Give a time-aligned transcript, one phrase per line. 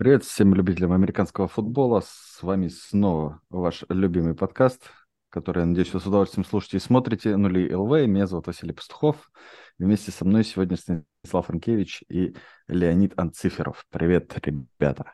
[0.00, 2.00] Привет всем любителям американского футбола.
[2.02, 4.90] С вами снова ваш любимый подкаст,
[5.28, 7.36] который, я надеюсь, вы с удовольствием слушаете и смотрите.
[7.36, 8.08] Нули ЛВ.
[8.08, 9.30] Меня зовут Василий Пастухов.
[9.76, 12.34] Вместе со мной сегодня Станислав Франкевич и
[12.66, 13.84] Леонид Анциферов.
[13.90, 15.12] Привет, ребята.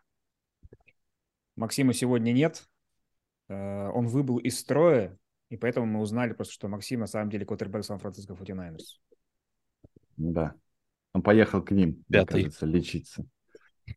[1.56, 2.62] Максима сегодня нет.
[3.48, 5.18] Э, он выбыл из строя,
[5.48, 9.00] и поэтому мы узнали просто, что Максим на самом деле квотербек Сан-Франциско 49ers.
[10.16, 10.54] Да.
[11.12, 12.34] Он поехал к ним, Пятый.
[12.34, 13.26] мне кажется, лечиться.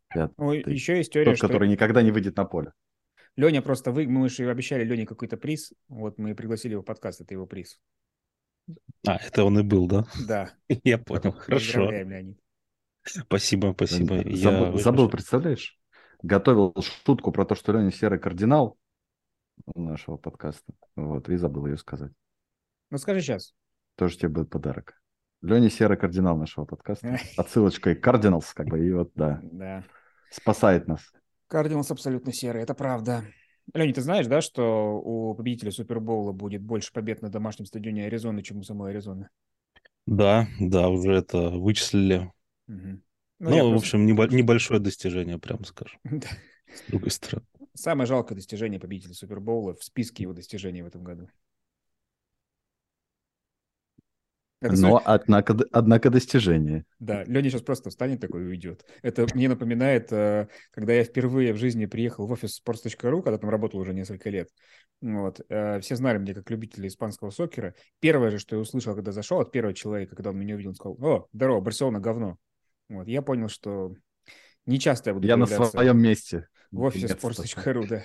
[0.10, 0.34] Пятый.
[0.38, 2.74] Ну, еще есть теория, Тот, что который никогда не выйдет на поле.
[3.36, 4.07] Леня просто вы...
[4.07, 5.74] Мы же обещали Лене какой-то приз.
[5.88, 7.80] Вот мы пригласили его в подкаст, это его приз.
[9.07, 10.06] А, это он и был, да?
[10.28, 10.52] Да.
[10.83, 11.32] Я понял.
[11.32, 11.80] Хорошо.
[11.80, 12.39] Поздравляем, Леонид.
[13.04, 14.21] Спасибо, спасибо.
[14.28, 15.80] Я Забыл, представляешь?
[16.21, 18.78] Готовил шутку про то, что Леня серый кардинал
[19.74, 20.74] нашего подкаста.
[20.96, 22.11] Вот, и забыл ее сказать.
[22.92, 23.54] Ну скажи сейчас.
[23.96, 24.99] Тоже тебе будет подарок.
[25.42, 27.18] Леня серый кардинал нашего подкаста.
[27.38, 29.84] Отсылочкой Кардиналс, как бы, и вот, да, Да.
[30.32, 31.02] спасает нас.
[31.47, 33.23] Кардиналс абсолютно серый, это правда.
[33.73, 38.41] Леня, ты знаешь, да, что у победителя Супербоула будет больше побед на домашнем стадионе Аризоны,
[38.44, 39.30] чем у самой Аризоны?
[40.05, 42.31] Да, да, уже это вычислили.
[42.67, 43.03] Мгм.
[43.39, 46.28] Ну, я в просто- общем, небо- небольшое достижение, прям скажем, Да.
[46.73, 47.45] с другой стороны.
[47.75, 51.30] Самое жалкое достижение победителя Супербоула в списке его достижений в этом году.
[54.61, 56.83] Это Но, однако, однако достижение.
[56.99, 58.85] Да, Леня сейчас просто встанет такой и уйдет.
[59.01, 63.49] Это мне напоминает, э, когда я впервые в жизни приехал в офис sports.ru, когда там
[63.49, 64.49] работал уже несколько лет.
[65.01, 65.39] Вот.
[65.47, 67.73] э, Все знали меня как любителя испанского сокера.
[68.01, 70.75] Первое же, что я услышал, когда зашел от первого человека, когда он меня увидел, он
[70.75, 72.38] сказал, о, здорово, Барселона говно.
[72.89, 73.07] Вот.
[73.07, 73.94] Я понял, что
[74.66, 76.47] не часто я буду Я на своем месте.
[76.71, 78.03] в офисе sports.ru, да.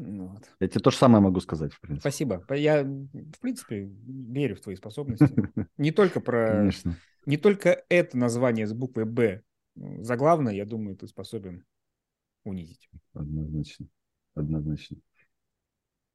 [0.00, 0.50] Ну Вот.
[0.60, 2.00] Я тебе то же самое могу сказать, в принципе.
[2.00, 2.44] Спасибо.
[2.54, 5.28] Я, в принципе, верю в твои способности.
[5.76, 6.46] Не только про...
[6.46, 6.96] Конечно.
[7.26, 9.42] Не только это название с буквой «Б».
[9.76, 11.64] Заглавное, я думаю, ты способен
[12.44, 12.88] унизить.
[13.12, 13.86] Однозначно.
[14.34, 14.96] Однозначно.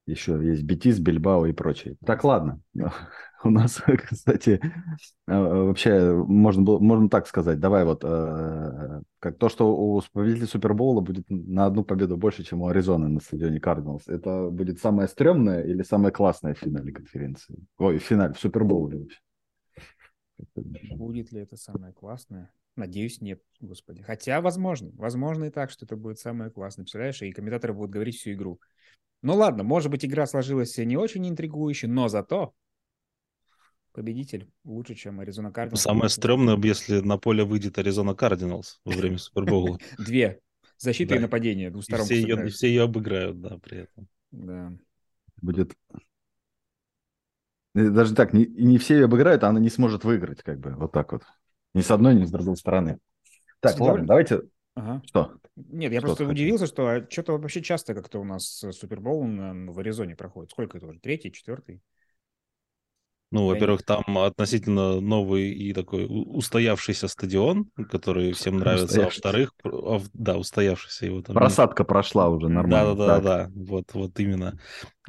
[0.05, 1.95] Еще есть Бетис, Бильбао и прочее.
[2.05, 2.61] Так, ладно.
[3.43, 4.59] У нас, кстати,
[5.27, 7.59] э, вообще, можно, было, можно так сказать.
[7.59, 12.61] Давай вот, э, как то, что у победителя Супербоула будет на одну победу больше, чем
[12.61, 14.07] у Аризоны на стадионе Кардиналс.
[14.07, 17.57] Это будет самое стрёмное или самое классное в финале конференции?
[17.77, 19.19] Ой, в финале, в Супербоуле вообще.
[20.95, 22.51] Будет ли это самое классное?
[22.75, 24.01] Надеюсь, нет, господи.
[24.01, 24.91] Хотя, возможно.
[24.95, 26.83] Возможно и так, что это будет самое классное.
[26.83, 28.59] Представляешь, и комментаторы будут говорить всю игру.
[29.25, 32.53] Ну ладно, может быть, игра сложилась не очень интригующе, но зато
[33.91, 35.81] победитель лучше, чем Аризона Кардиналс.
[35.81, 39.79] Самое стрёмное, если на поле выйдет Аризона Кардиналс во время Супербоула.
[39.97, 40.41] Две.
[40.77, 41.73] Защита и нападение.
[41.75, 44.07] Все ее, обыграют, да, при этом.
[44.29, 44.71] Да.
[45.41, 45.73] Будет...
[47.73, 50.91] Даже так, не, не все ее обыграют, а она не сможет выиграть, как бы, вот
[50.91, 51.23] так вот.
[51.73, 52.99] Ни с одной, ни с другой стороны.
[53.59, 54.41] Так, С ладно, давайте...
[54.75, 55.01] Ага.
[55.05, 55.31] Что?
[55.55, 59.79] Нет, я Что просто удивился, что что-то вообще часто как-то у нас э, Супербоул в
[59.79, 60.51] Аризоне проходит.
[60.51, 60.99] Сколько это уже?
[60.99, 61.81] Третий, четвертый?
[63.31, 69.01] Ну, во-первых, там относительно новый и такой устоявшийся стадион, который всем нравится.
[69.01, 71.35] А во-вторых, а да, устоявшийся его там.
[71.35, 72.95] Просадка прошла уже нормально.
[72.95, 74.57] Да, да, да, да, вот, вот именно.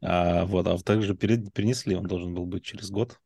[0.03, 3.19] А, вот, а также перед- перенесли, он должен был быть через год.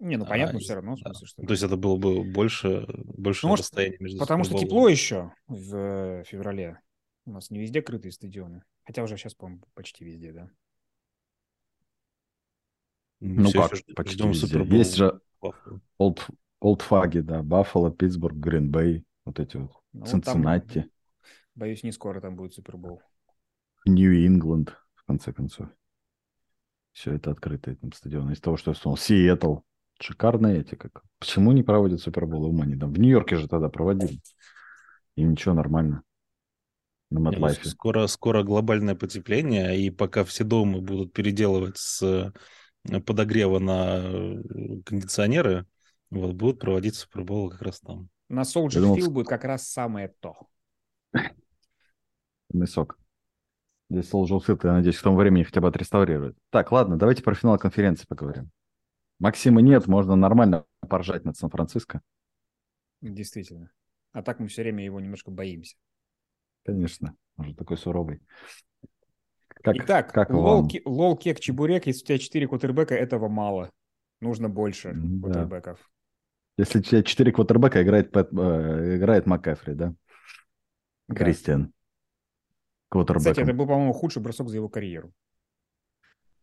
[0.00, 1.12] Не, ну А, понятно, и- все равно, да.
[1.12, 1.42] смысле, что...
[1.42, 5.32] То есть это было бы больше, больше Ну, может, расстояние между Потому что тепло еще
[5.46, 6.80] в феврале.
[7.26, 8.64] У нас не везде крытые стадионы.
[8.84, 10.50] Хотя уже сейчас, по-моему, почти везде, да.
[13.20, 14.58] Ну Всё как, почти везде.
[14.76, 15.20] Есть же.
[15.98, 16.26] Олд,
[16.60, 20.90] Олдфаги, да, Баффало, Питтсбург, Гринбей, вот эти вот, Ну, вот там, Цинциннати,
[21.54, 23.02] боюсь, не скоро там будет Супербоул.
[23.86, 25.68] Нью-Ингланд, в конце концов.
[26.92, 28.32] Все это открытые там стадионы.
[28.32, 29.58] Из того, что я вспомнил, Сиэтл.
[30.00, 31.02] Шикарные эти как.
[31.18, 32.46] Почему не проводят Супербол?
[32.46, 32.92] Ума не дам.
[32.92, 34.18] В Нью-Йорке же тогда проводили.
[35.16, 36.02] И ничего, нормально.
[37.10, 37.68] На ну, Матлайфе.
[37.68, 44.82] скоро, скоро глобальное потепление, и пока все дома будут переделывать с э, подогрева на э,
[44.86, 45.66] кондиционеры,
[46.08, 48.08] вот, будут проводить Супербол как раз там.
[48.28, 50.36] На Soldier думал, Field будет как раз самое то.
[52.52, 52.96] Мясок.
[53.90, 56.38] Здесь Soldier Field, я надеюсь, к тому времени хотя бы отреставрируют.
[56.50, 58.50] Так, ладно, давайте про финал конференции поговорим.
[59.20, 62.00] Максима нет, можно нормально поржать над Сан-Франциско.
[63.02, 63.70] Действительно.
[64.12, 65.76] А так мы все время его немножко боимся.
[66.64, 68.20] Конечно, он же такой суровый.
[69.48, 70.38] Как, Итак, как вам?
[70.38, 73.70] лол, ки- лол, кек, чебурек, если у тебя 4 квотербека, этого мало.
[74.20, 75.76] Нужно больше да.
[76.56, 79.94] Если у тебя четыре квотербека, играет, Пэт- э, играет МакКафри, да?
[81.08, 81.14] Да.
[81.14, 81.72] Кристиан.
[82.90, 85.12] Кстати, это был, по-моему, худший бросок за его карьеру.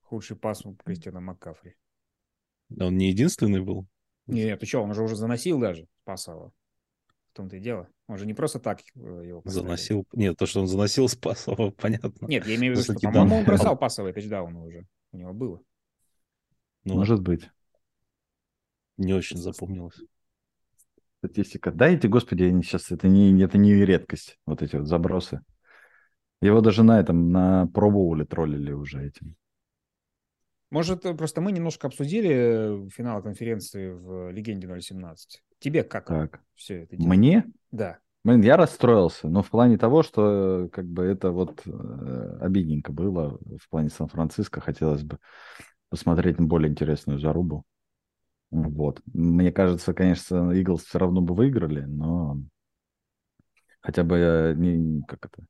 [0.02, 1.76] Худший пас у Кристиана Маккафри.
[2.70, 3.88] Он не единственный был.
[4.26, 6.52] Нет, ты что, он же уже заносил даже, спасало.
[7.34, 7.88] том-то и дело.
[8.08, 9.66] Он же не просто так э, его поставил.
[9.66, 10.08] Заносил.
[10.14, 12.28] Нет, то, что он заносил с пасового, понятно.
[12.28, 13.20] Нет, я имею в виду, что, кидания.
[13.20, 14.86] по-моему, он бросал пасовые тачдауны уже.
[15.12, 15.62] У него было.
[16.84, 17.50] Ну, Может быть.
[18.98, 20.00] не очень запомнилось.
[21.20, 21.72] Статистика.
[21.72, 25.42] Дайте, господи, они сейчас это не, это не редкость, вот эти вот забросы.
[26.42, 29.36] Его даже на этом, на пробоуле троллили уже этим.
[30.70, 35.42] Может, э, просто мы немножко обсудили э, финал конференции в Легенде 017.
[35.60, 36.42] Тебе как Так.
[36.56, 37.10] все это дело?
[37.10, 37.46] Мне?
[37.72, 38.00] Да.
[38.24, 42.92] Блин, я расстроился, но в плане того, что э, как бы это вот э, обидненько
[42.92, 44.60] было в плане Сан-Франциско.
[44.60, 45.20] Хотелось бы
[45.90, 47.64] посмотреть более интересную зарубу.
[48.52, 49.02] Вот.
[49.14, 52.38] Мне кажется, конечно, Иглс все равно бы выиграли, но
[53.82, 55.44] хотя бы не, как это,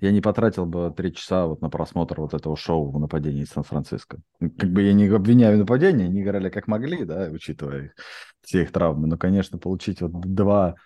[0.00, 4.18] я не потратил бы три часа вот на просмотр вот этого шоу в нападении Сан-Франциско.
[4.38, 7.94] Как бы я не обвиняю в нападении, они играли как могли, да, учитывая их,
[8.42, 9.08] все их травмы.
[9.08, 10.76] Но, конечно, получить вот два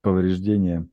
[0.00, 0.86] повреждения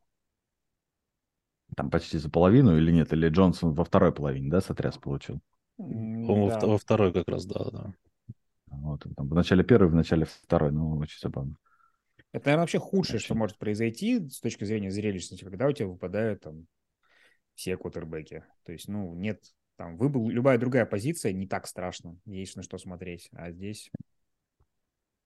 [1.75, 5.41] там почти за половину или нет, или Джонсон во второй половине, да, сотряс получил.
[5.77, 6.59] По-моему, да.
[6.59, 7.93] во- во второй как раз, да, да.
[8.67, 11.55] Вот, там, в начале первой, в начале второй, ну, очень забавно.
[12.31, 16.41] Это, наверное, вообще худшее, что может произойти с точки зрения зрелищности, когда у тебя выпадают
[16.41, 16.67] там
[17.55, 18.43] все квотербеки.
[18.63, 19.41] То есть, ну, нет,
[19.77, 23.29] там, выбыл, любая другая позиция не так страшно, есть на что смотреть.
[23.33, 23.89] А здесь...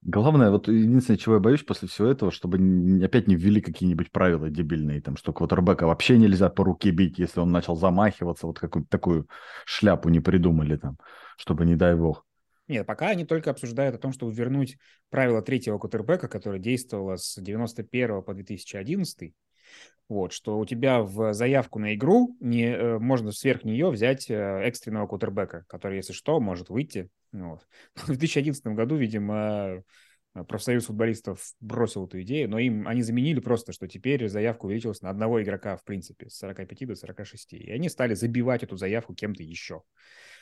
[0.02, 2.58] Главное, вот единственное, чего я боюсь после всего этого, чтобы
[3.04, 7.42] опять не ввели какие-нибудь правила дебильные, там, что квотербека вообще нельзя по руке бить, если
[7.42, 9.28] он начал замахиваться, вот какую-то такую
[9.66, 10.98] шляпу не придумали там,
[11.38, 12.26] чтобы, не дай бог.
[12.70, 14.78] Нет, пока они только обсуждают о том, чтобы вернуть
[15.10, 19.34] правило третьего квотербека, которое действовало с 91 по 2011.
[20.10, 24.62] Вот, что у тебя в заявку на игру не, э, можно сверх нее взять э,
[24.64, 27.10] экстренного квотербека, который, если что, может выйти.
[27.32, 27.68] Вот.
[27.96, 29.84] В 2011 году, видимо,
[30.34, 35.02] э, профсоюз футболистов бросил эту идею, но им они заменили просто, что теперь заявка увеличилась
[35.02, 37.54] на одного игрока, в принципе, с 45 до 46.
[37.54, 39.84] И они стали забивать эту заявку кем-то еще.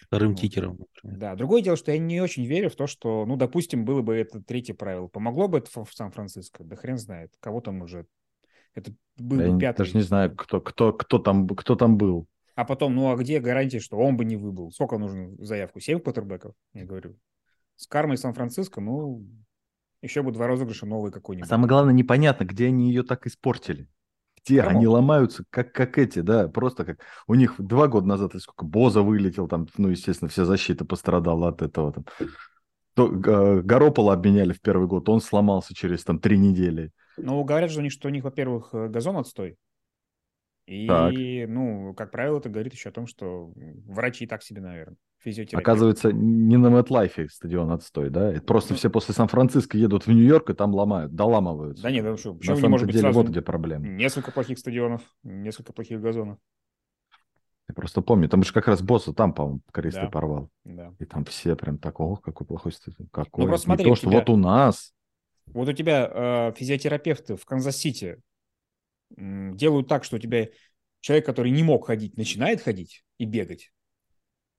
[0.03, 0.39] Вторым Вот.
[0.39, 1.19] кикером, например.
[1.19, 4.15] Да, другое дело, что я не очень верю в то, что, ну, допустим, было бы
[4.15, 5.07] это третье правило.
[5.07, 6.63] Помогло бы это в Сан-Франциско?
[6.63, 7.33] Да хрен знает.
[7.41, 8.05] Кого там уже...
[8.77, 9.79] Это был Я бы пятый.
[9.79, 12.27] даже не знаю, кто, кто, кто, там, кто там был.
[12.53, 14.71] А потом, ну, а где гарантия, что он бы не выбыл?
[14.71, 15.79] Сколько нужно заявку?
[15.79, 16.53] Семь квотербеков?
[16.73, 17.15] Я говорю.
[17.75, 19.25] С кармой Сан-Франциско, ну,
[20.03, 21.49] еще бы два розыгрыша новый какой-нибудь.
[21.49, 23.89] Самое главное, непонятно, где они ее так испортили.
[24.45, 24.77] Где Кому?
[24.77, 26.99] они ломаются, как, как эти, да, просто как...
[27.25, 31.63] У них два года назад, сколько, Боза вылетел, там, ну, естественно, вся защита пострадала от
[31.63, 31.93] этого.
[31.93, 32.05] Там.
[32.93, 36.91] То, э, Garoppolo обменяли в первый год, он сломался через там три недели.
[37.17, 39.57] Ну, говорят же у них, что у них, во-первых, э, газон отстой.
[40.67, 41.13] И, Так.
[41.47, 43.51] ну, как правило, это говорит еще о том, что
[43.85, 44.97] врачи так себе, наверное.
[45.19, 45.61] Физиотерапевты.
[45.63, 48.31] Оказывается, не на MetLife стадион отстой, да?
[48.31, 48.77] Это просто Ну.
[48.77, 51.81] все после Сан-Франциско едут в Нью-Йорк и там ломают, доламываются.
[51.83, 53.87] Да нет, ну что, На почему не самом может быть деле сразу вот где проблема.
[53.87, 56.37] несколько плохих стадионов, несколько плохих газонов?
[57.69, 60.09] Я просто помню, там же как раз Боса там, по-моему, кресты Да.
[60.09, 60.49] порвал.
[60.63, 60.93] Да.
[60.99, 63.09] И там все прям так, ох, какой плохой стадион.
[63.11, 63.43] Какой.
[63.43, 64.93] Ну, просто Не смотри, то, у что тебя- вот у нас.
[65.53, 66.09] Вот у тебя
[66.49, 68.21] э, физиотерапевты в Канзас-Сити
[69.15, 70.49] м, делают так, что у тебя
[70.99, 73.71] человек, который не мог ходить, начинает ходить и бегать,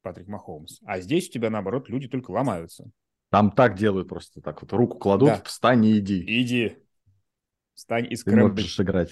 [0.02, 0.78] Патрик Махомс.
[0.84, 2.90] А здесь у тебя, наоборот, люди только ломаются.
[3.30, 4.72] Там так делают просто так вот.
[4.72, 5.42] Руку кладут, Да.
[5.44, 6.24] встань и иди.
[6.26, 6.78] Иди,
[7.74, 8.62] встань и Ты скрэмбли.
[8.62, 9.10] можешь играть.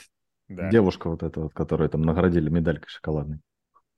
[0.48, 0.70] Да.
[0.70, 3.40] Девушка вот эта вот, которую там наградили медалькой шоколадной.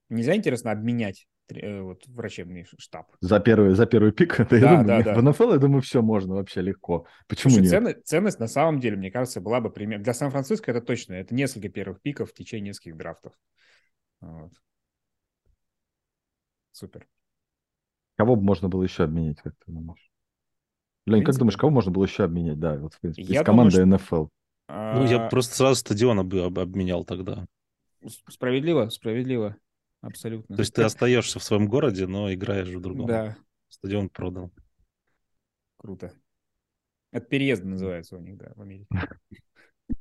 [0.09, 1.38] Нельзя, интересно, обменять э,
[1.83, 3.11] вот, врачебный штаб?
[3.21, 4.39] За первый, за первый пик.
[4.41, 5.15] Это, я Да, думаю, да, нет, да.
[5.15, 7.07] В НФЛ, я думаю, все можно вообще легко.
[7.29, 7.71] Почему Слушай, нет?
[7.71, 10.01] ценность, ценность на самом деле, мне кажется, была бы пример.
[10.01, 11.15] Для Сан-Франциско это точно.
[11.15, 13.33] Это несколько первых пиков в течение нескольких драфтов.
[14.21, 14.53] Вот.
[16.73, 17.07] Супер.
[18.17, 20.11] Кого бы можно было еще обменять, как ты думаешь?
[21.07, 22.59] Лень, как думаешь, кого можно было еще обменять?
[22.61, 24.27] Да, вот в принципе, Я из команды думаю, НФЛ.
[24.91, 27.47] Ну, я А, просто сразу стадиона бы об- обменял тогда.
[28.29, 29.57] Справедливо, справедливо.
[30.01, 30.57] Абсолютно.
[30.57, 33.07] То есть ты остаешься в своем городе, но играешь в другом.
[33.07, 33.37] Да,
[33.69, 34.53] Стадион продал.
[35.77, 36.13] круто.
[37.11, 38.89] Это переезд называется у них, да, в Америке.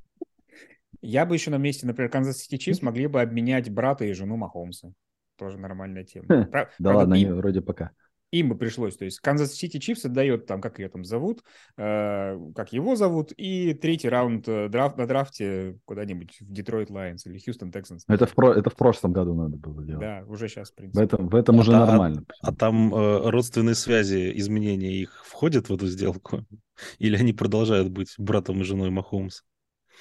[1.02, 4.36] Я бы еще на месте, например, Канзас Сити Чифс могли бы обменять брата и жену
[4.36, 4.94] Махомса.
[5.38, 6.46] Тоже нормальная тема.
[6.48, 7.92] Прав- Да ладно, они вроде пока.
[8.32, 8.98] Им бы пришлось.
[8.98, 11.44] То есть Канзас Сити Чифс отдает там, как ее там зовут,
[11.78, 17.26] э, как его зовут, и третий раунд э, драфт, на драфте куда-нибудь в Детройт Лайонс
[17.26, 18.04] или Хьюстон Тексанс.
[18.08, 20.02] Это в, про- это в прошлом году надо было делать.
[20.02, 21.04] Да, уже сейчас, в В принципе.
[21.06, 22.26] этом, в этом А уже та- нормально.
[22.42, 26.46] А там э, родственные связи, изменения их входят в эту сделку?
[27.00, 29.44] Или они продолжают быть братом и женой Махомса?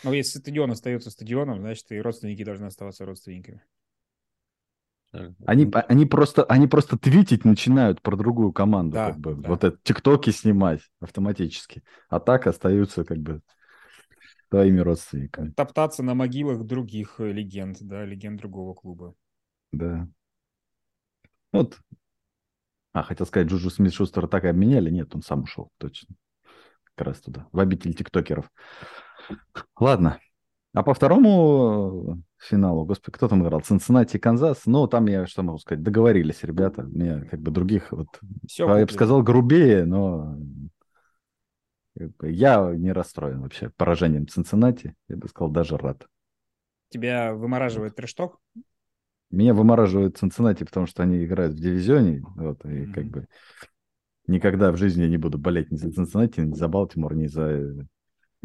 [0.05, 3.63] Но если стадион остается стадионом, значит, и родственники должны оставаться родственниками.
[5.47, 8.95] Они, они, просто, они просто твитить начинают про другую команду.
[8.95, 9.35] Да, как бы.
[9.35, 9.49] да.
[9.49, 11.83] Вот это тиктоки снимать автоматически.
[12.09, 13.41] А так остаются как бы
[14.49, 15.51] твоими родственниками.
[15.51, 19.15] Топтаться на могилах других э, легенд, да, легенд другого клуба.
[19.73, 20.09] Да.
[21.53, 21.79] Вот.
[22.93, 24.91] А, хотел сказать, Джуджу Смит Шустера так и обменяли.
[24.91, 26.15] Нет, он сам ушел, точно.
[26.95, 28.51] Как раз туда, в обитель тиктокеров.
[29.79, 30.19] Ладно.
[30.73, 33.61] А по второму финалу, господи, кто там играл?
[33.61, 34.67] Цинциннати, Канзас.
[34.67, 36.83] Ну, там я, что могу сказать, договорились ребята.
[36.83, 38.09] Мне как бы других, вот,
[38.47, 40.37] Все я бы сказал, грубее, но
[42.23, 44.95] я не расстроен вообще поражением Цинциннати.
[45.09, 46.07] Я бы сказал, даже рад.
[46.91, 48.41] Тебя вымораживает трешток?
[49.31, 52.23] Меня вымораживает Цинциннати, потому что они играют в дивизионе.
[52.37, 52.93] Вот, и Мгм.
[52.93, 53.29] как бы
[54.27, 57.87] никогда в жизни я не буду болеть ни за Цинциннати, ни за Балтимор, ни за...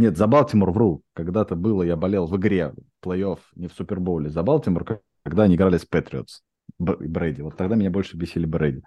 [0.01, 1.03] Нет, за Балтимор вру.
[1.13, 4.31] Когда-то было, я болел в игре, плей-офф, не в Супербоуле.
[4.31, 6.41] За Балтимор, когда они играли с Патриотс.
[6.79, 7.43] Б- Брейди.
[7.43, 8.81] Вот тогда меня больше бесили Брейди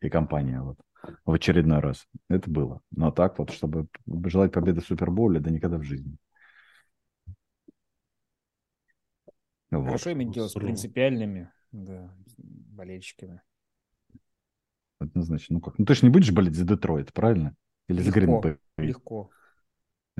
[0.00, 0.60] и компания.
[0.62, 0.78] Вот.
[1.24, 2.06] В очередной раз.
[2.28, 2.82] Это было.
[2.92, 3.88] Но так вот, чтобы
[4.26, 6.16] желать победы в Супербоуле, да никогда в жизни.
[9.72, 9.86] Вот.
[9.86, 13.42] Хорошо иметь дело с принципиальными да, болельщиками.
[15.00, 15.54] Однозначно.
[15.54, 15.80] Ну как?
[15.80, 17.56] Ну ты же не будешь болеть за Детройт, правильно?
[17.88, 18.20] Или за Легко.
[18.20, 18.60] Гринбей?
[18.78, 19.30] Легко.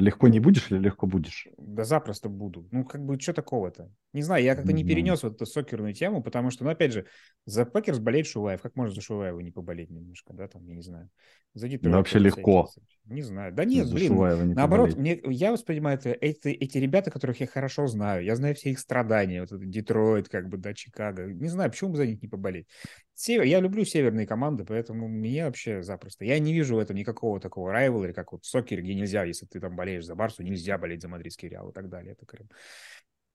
[0.00, 1.46] Легко не будешь или легко будешь?
[1.58, 2.66] Да запросто буду.
[2.70, 3.90] Ну, как бы, что такого-то?
[4.12, 7.06] Не знаю, я как-то Не перенес вот эту сокерную тему, потому что, ну, опять же,
[7.46, 8.60] за Пекерс болеет Шуваев.
[8.60, 11.08] Как можно за Шуваева не поболеть немножко, да, там, я не знаю.
[11.54, 12.68] За Детройт вообще легко.
[13.04, 13.52] Не знаю.
[13.52, 15.22] Да нет, За блин, не Наоборот, поболеть.
[15.24, 18.78] мне, я воспринимаю это, эти, эти ребята, которых я хорошо знаю, я знаю все их
[18.78, 22.28] страдания, вот это Детройт, как бы, да, Чикаго, не знаю, почему бы за них не
[22.28, 22.66] поболеть.
[23.14, 26.24] Север, я люблю северные команды, поэтому мне вообще запросто.
[26.24, 29.46] Я не вижу в этом никакого такого райвелри, как вот в сокере, где нельзя, если
[29.46, 32.16] ты там болеешь за Барсу, нельзя болеть за Мадридский Реал и так далее.
[32.18, 32.26] Это.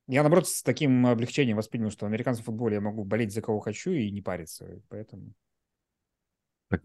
[0.08, 3.60] Я, наоборот, с таким облегчением воспринял, что в американском футболе я могу болеть за кого
[3.60, 5.34] хочу и не париться, поэтому...
[6.70, 6.82] Так,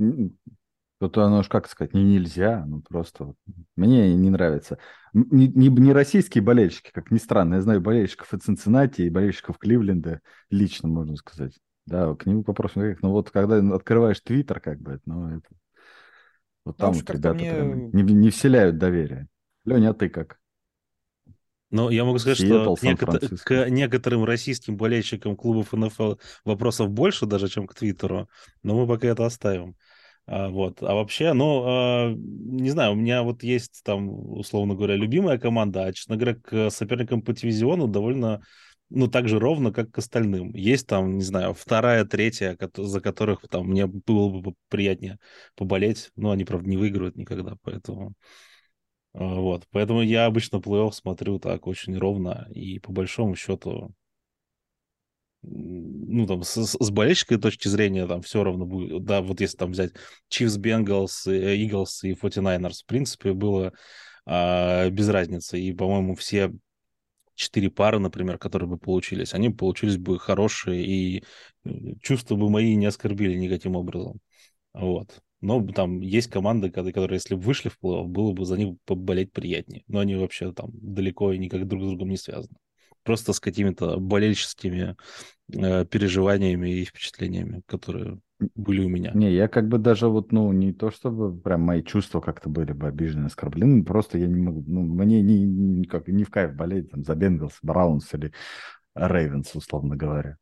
[1.01, 3.37] Тут оно ж, как сказать, не нельзя, ну просто вот
[3.77, 4.79] мне не нравится.
[5.15, 9.59] Не, не, не российские болельщики, как ни странно, я знаю болельщиков и Цинциннати, и болельщиков
[9.59, 11.55] Кливленда, лично, можно сказать.
[11.87, 13.03] Да, к ним вопросов никаких.
[13.03, 15.49] Но вот когда открываешь Твиттер, как бы, ну это...
[16.65, 19.29] Вот Ну, там общем, вот ребята мне- прям не, не вселяют доверия.
[19.65, 20.40] Леня, а ты как?
[21.71, 26.91] Но я могу сказать, Сиэтл, что к, некотор- к некоторым российским болельщикам клубов НФЛ вопросов
[26.91, 28.29] больше даже, чем к Твиттеру,
[28.63, 29.77] но мы пока это оставим.
[30.27, 30.83] А, вот.
[30.83, 35.85] А вообще, ну, а, не знаю, у меня вот есть там, условно говоря, любимая команда,
[35.85, 38.43] а, честно говоря, к соперникам по дивизиону довольно,
[38.91, 40.53] ну, так же ровно, как к остальным.
[40.55, 45.19] Есть там, не знаю, вторая, третья, за которых там мне было бы приятнее
[45.57, 48.15] поболеть, но они, правда, не выигрывают никогда, поэтому...
[49.15, 53.93] А, Вот, поэтому я обычно плей-офф смотрю так очень ровно, и по большому счету,
[55.43, 59.73] ну, там, с, с- болельщической точки зрения, там, все равно будет, да, вот если там
[59.73, 59.93] взять
[60.31, 63.73] Chiefs, Bengals, э, Eagles и 49ers, в принципе, было
[64.27, 66.53] а, без разницы, и, по-моему, все
[67.35, 71.25] четыре пары, например, которые бы получились, они получились бы хорошие, и
[71.65, 71.71] э,
[72.03, 74.21] чувства бы мои не оскорбили никаким образом.
[74.75, 75.21] Вот.
[75.41, 79.33] Но там есть команды, которые, если бы вышли в плей было бы за них поболеть
[79.33, 79.83] приятнее.
[79.87, 82.57] Но они вообще там далеко и никак друг с другом не связаны.
[83.03, 84.97] Просто с какими-то болельческими
[85.53, 88.19] э, переживаниями и впечатлениями, которые
[88.55, 89.13] были у меня.
[89.15, 92.73] Не, я как бы даже вот, ну, не то чтобы прям мои чувства как-то были
[92.73, 96.55] бы обижены, оскорблены, просто я не могу, ну, мне не, не, как, не в кайф
[96.55, 98.33] болеть там за Бенгалс, Браунс или
[98.95, 100.37] Рейвенс, условно говоря.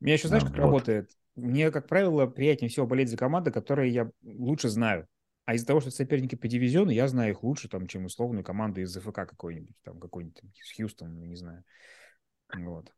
[0.00, 0.62] Меня еще, знаешь, А, как вот.
[0.62, 1.10] работает?
[1.38, 5.06] Мне, как правило, приятнее всего болеть за команды, которые я лучше знаю.
[5.44, 8.80] А из-за того, что соперники по дивизиону, я знаю их лучше, там, чем условную команду
[8.82, 11.64] из ЗФК какой-нибудь, там, какой-нибудь из Хьюстона, не знаю.
[12.54, 12.92] Вот.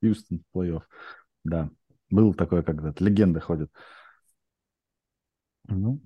[0.00, 0.82] Хьюстон в плей-офф.
[1.44, 1.70] Да,
[2.10, 3.02] было такое когда-то.
[3.04, 3.70] Легенды ходят.
[5.68, 6.00] Ну,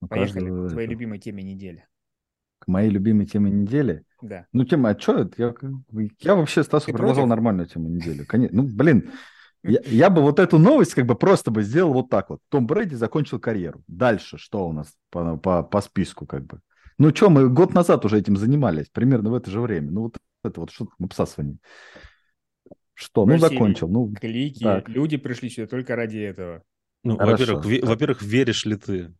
[0.00, 1.86] у Поехали к твоей это- любимой теме недели.
[2.60, 4.04] к моей любимой теме недели.
[4.20, 4.46] Да.
[4.52, 5.32] Ну, тема, а что это?
[5.40, 5.54] Я,
[6.20, 7.24] я вообще Стасу Ты против?
[7.26, 8.24] нормальную тему недели.
[8.24, 8.62] Конечно.
[8.62, 9.12] Ну, блин,
[9.62, 12.40] я, я бы вот эту новость как бы просто бы сделал вот так вот.
[12.48, 13.82] Том Брэди закончил карьеру.
[13.86, 16.60] Дальше что у нас по, по, по списку как бы?
[16.98, 19.90] Ну, что, мы год назад уже этим занимались, примерно в это же время.
[19.90, 21.58] Ну, вот это вот что-то обсасывание.
[22.94, 23.24] Что?
[23.26, 23.88] Ну, Василий, закончил.
[23.88, 24.88] Ну, Клики, Так.
[24.88, 26.64] люди пришли сюда только ради этого.
[27.04, 29.14] Ну, во-первых, ве- во-первых, веришь ли ты?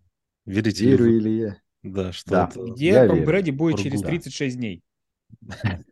[0.44, 1.16] Верите ли верю вы?
[1.18, 1.56] или я.
[1.84, 2.48] Да, что Да.
[2.50, 2.72] это...
[2.72, 3.26] Где я Том верю.
[3.26, 4.10] Брэди будет через Фургуна.
[4.10, 4.82] 36 дней?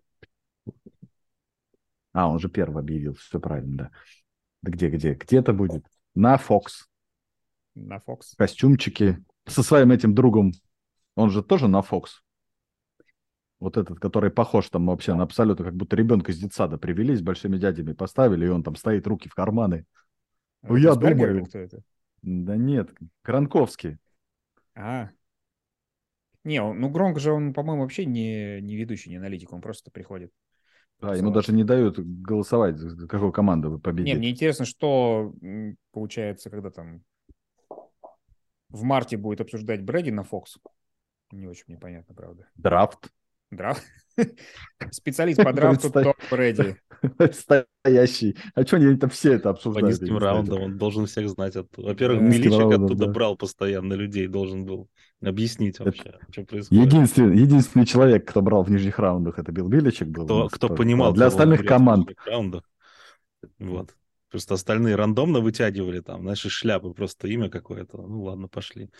[2.12, 3.90] А, он же первый объявил, все правильно, да.
[4.66, 5.14] Да где, где?
[5.14, 5.86] Где-то будет.
[6.16, 6.88] На Fox.
[7.76, 8.34] На Фокс.
[8.36, 10.52] костюмчики со своим этим другом.
[11.14, 12.20] Он же тоже на Фокс.
[13.60, 17.22] Вот этот, который похож там вообще на абсолютно, как будто ребенка из детсада привели, с
[17.22, 19.86] большими дядями поставили, и он там стоит, руки в карманы.
[20.62, 21.46] Ну, я думаю.
[21.46, 21.82] кто это?
[22.22, 22.90] Да нет,
[23.22, 23.98] Кранковский.
[24.74, 25.10] А,
[26.42, 29.92] Не, он, ну Гронк же, он, по-моему, вообще не, не ведущий, не аналитик, он просто
[29.92, 30.32] приходит.
[31.00, 34.14] Да, ему даже не дают голосовать, за какую команду вы победите.
[34.14, 35.34] Не, мне интересно, что
[35.92, 37.02] получается, когда там
[38.68, 40.58] в марте будет обсуждать Брэди на Фокс.
[41.32, 42.48] Не очень мне понятно, правда.
[42.54, 43.10] Драфт.
[43.50, 43.84] Драфт?
[44.90, 46.76] Специалист по драфту Том Брэди.
[47.18, 48.36] Настоящий.
[48.54, 49.98] А что они там все это обсуждают?
[49.98, 51.54] По низким раундам он должен всех знать.
[51.76, 54.88] Во-первых, Миличик оттуда брал постоянно людей, должен был
[55.22, 56.84] объяснить вообще, что происходит.
[56.84, 60.24] Единственный, единственный человек, кто брал в нижних раундах, это Билл Миличик был.
[60.24, 61.12] Кто, кто понимал.
[61.12, 62.10] Для остальных команд.
[63.58, 63.94] Вот.
[64.30, 67.98] Просто остальные рандомно вытягивали там, знаешь, из шляпы просто имя какое-то.
[67.98, 68.90] Ну ладно, пошли.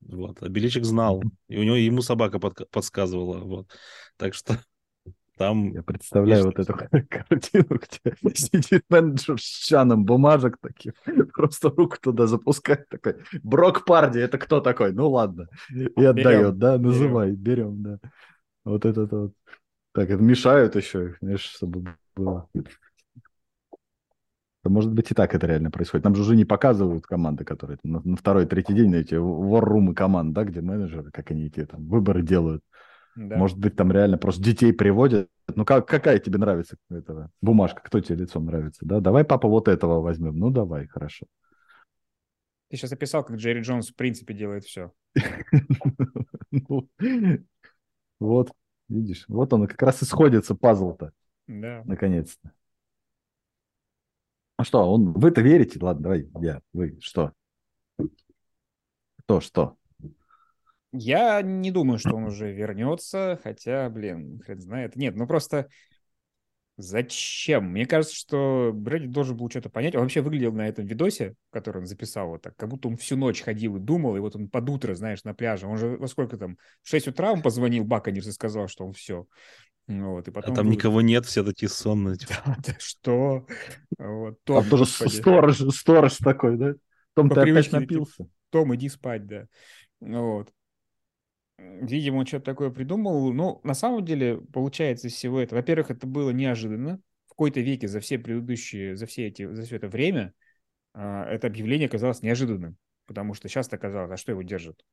[0.00, 0.42] Вот.
[0.42, 3.38] А Беличик знал, и у него ему собака под, подсказывала.
[3.38, 3.68] Вот.
[4.16, 4.58] Так что
[5.36, 5.72] там...
[5.72, 6.72] Я представляю вот эту
[7.08, 10.94] картину, где сидит менеджер с чаном бумажек таких,
[11.34, 14.92] просто руку туда запускает, такой, Брок Парди, это кто такой?
[14.92, 15.48] Ну ладно.
[15.70, 17.98] И отдает, да, называй, берем, да.
[18.64, 19.32] Вот этот вот.
[19.92, 22.48] Так, это мешают еще, знаешь, чтобы было.
[24.64, 26.04] Может быть, и так это реально происходит.
[26.04, 30.34] Нам же уже не показывают команды, которые на, на второй, третий день эти воррумы команд,
[30.34, 32.62] да, где менеджеры, как они эти там выборы делают.
[33.16, 33.36] Да.
[33.36, 35.28] Может быть, там реально просто детей приводят.
[35.54, 37.82] Ну, как, какая тебе нравится этого бумажка?
[37.82, 38.84] Кто тебе лицом нравится?
[38.84, 40.38] Да, давай, папа, вот этого возьмем.
[40.38, 41.26] Ну, давай, хорошо.
[42.68, 44.92] Ты сейчас описал, как Джерри Джонс в принципе делает все.
[46.52, 46.88] Ну,
[48.18, 48.50] вот,
[48.88, 51.12] видишь, вот он как раз и сходится пазл-то.
[51.46, 51.82] Да.
[51.84, 52.52] Наконец-то.
[54.60, 55.78] А что, он, вы-то верите?
[55.80, 57.32] Ладно, давай я, вы, что?
[59.20, 59.76] Кто, что?
[60.92, 64.96] Я не думаю, что он уже вернется, хотя, блин, хрен знает.
[64.96, 65.68] Нет, ну просто
[66.76, 67.70] зачем?
[67.70, 69.94] Мне кажется, что Брэди должен был что-то понять.
[69.94, 73.16] Он вообще выглядел на этом видосе, который он записал вот так, как будто он всю
[73.16, 75.68] ночь ходил и думал, и вот он под утро, знаешь, на пляже.
[75.68, 76.58] Он же во сколько там?
[76.82, 79.26] В 6 утра он позвонил Баканерс и сказал, что он все.
[79.98, 80.72] Вот, и а потом а там был...
[80.72, 82.16] никого нет, все такие сонные.
[82.16, 82.34] Типа.
[82.46, 83.46] Да, да что?
[83.98, 86.74] Вот, Том, там тоже сторож, сторож такой, да?
[87.14, 88.28] Том, По ты опять напился.
[88.50, 89.46] Том, иди спать, да.
[90.00, 90.52] Вот.
[91.58, 93.32] Видимо, он что-то такое придумал.
[93.32, 95.58] Ну, на самом деле, получается из всего этого.
[95.58, 97.00] Во-первых, это было неожиданно.
[97.26, 100.32] В какой-то веке за все предыдущие, за все эти, за все это время
[100.94, 102.76] э, это объявление оказалось неожиданным.
[103.06, 104.84] Потому что сейчас оказалось, а что его держит?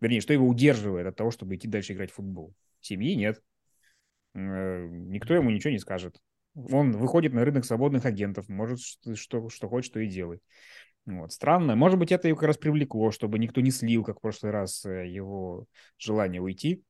[0.00, 2.54] Вернее, что его удерживает от того, чтобы идти дальше играть в футбол?
[2.80, 3.42] Семьи нет.
[4.34, 6.20] Э, никто ему ничего не скажет.
[6.54, 10.42] Он выходит на рынок свободных агентов, может, что, что, хочет, то и делает.
[11.06, 11.32] Вот.
[11.32, 11.76] Странно.
[11.76, 14.84] Может быть, это его как раз привлекло, чтобы никто не слил, как в прошлый раз,
[14.84, 15.66] э, его
[15.98, 16.82] желание уйти.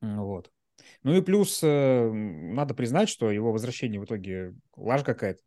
[0.00, 0.50] Вот.
[1.02, 5.40] Ну и плюс, э, надо признать, что его возвращение в итоге лажа какая-то.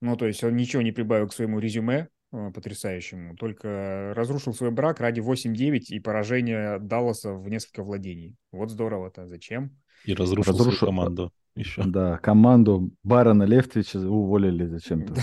[0.00, 5.00] Ну, то есть он ничего не прибавил к своему резюме потрясающему, только разрушил свой брак
[5.00, 8.36] ради 8-9 и поражения Далласа в несколько владений.
[8.52, 9.26] Вот здорово-то.
[9.26, 9.81] Зачем?
[10.04, 11.82] И разрушил, разрушил команду еще.
[11.84, 15.14] Да, команду Барона Левтвича уволили зачем-то.
[15.14, 15.22] Да.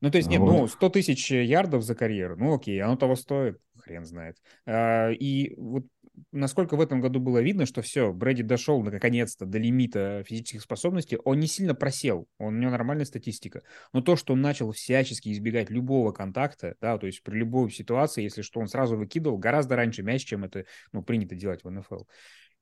[0.00, 0.52] Ну, то есть, нет, вот.
[0.52, 4.36] ну, 100 тысяч ярдов за карьеру, ну, окей, оно того стоит, хрен знает.
[4.66, 5.86] А, и вот
[6.32, 11.18] насколько в этом году было видно, что все, Брэди дошел наконец-то до лимита физических способностей,
[11.24, 13.62] он не сильно просел, он, у него нормальная статистика.
[13.92, 18.22] Но то, что он начал всячески избегать любого контакта, да, то есть при любой ситуации,
[18.22, 22.02] если что, он сразу выкидывал гораздо раньше мяч, чем это, ну, принято делать в НФЛ.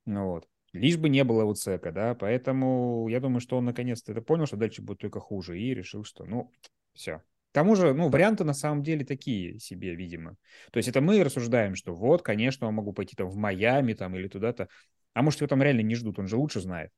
[0.07, 0.46] Ну, вот.
[0.72, 4.56] Лишь бы не было уцека, да, поэтому я думаю, что он наконец-то это понял, что
[4.56, 6.50] дальше будет только хуже, и решил, что, ну,
[6.94, 7.18] все.
[7.50, 10.37] К тому же, ну, варианты на самом деле такие себе, видимо.
[10.70, 14.16] То есть это мы рассуждаем, что вот, конечно, он могу пойти там в Майами там
[14.16, 14.68] или туда-то,
[15.12, 16.90] а может, его там реально не ждут, он же лучше знает.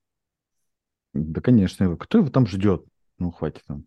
[1.13, 2.85] Да, конечно, кто его там ждет?
[3.19, 3.87] Ну, хватит там.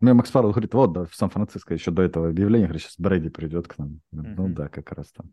[0.00, 3.30] Ну, Макс Фаррелл говорит, вот, да, в Сан-Франциско еще до этого объявления, говорит, сейчас Брэди
[3.30, 4.00] придет к нам.
[4.12, 4.34] Mm-hmm.
[4.36, 5.32] Ну да, как раз там.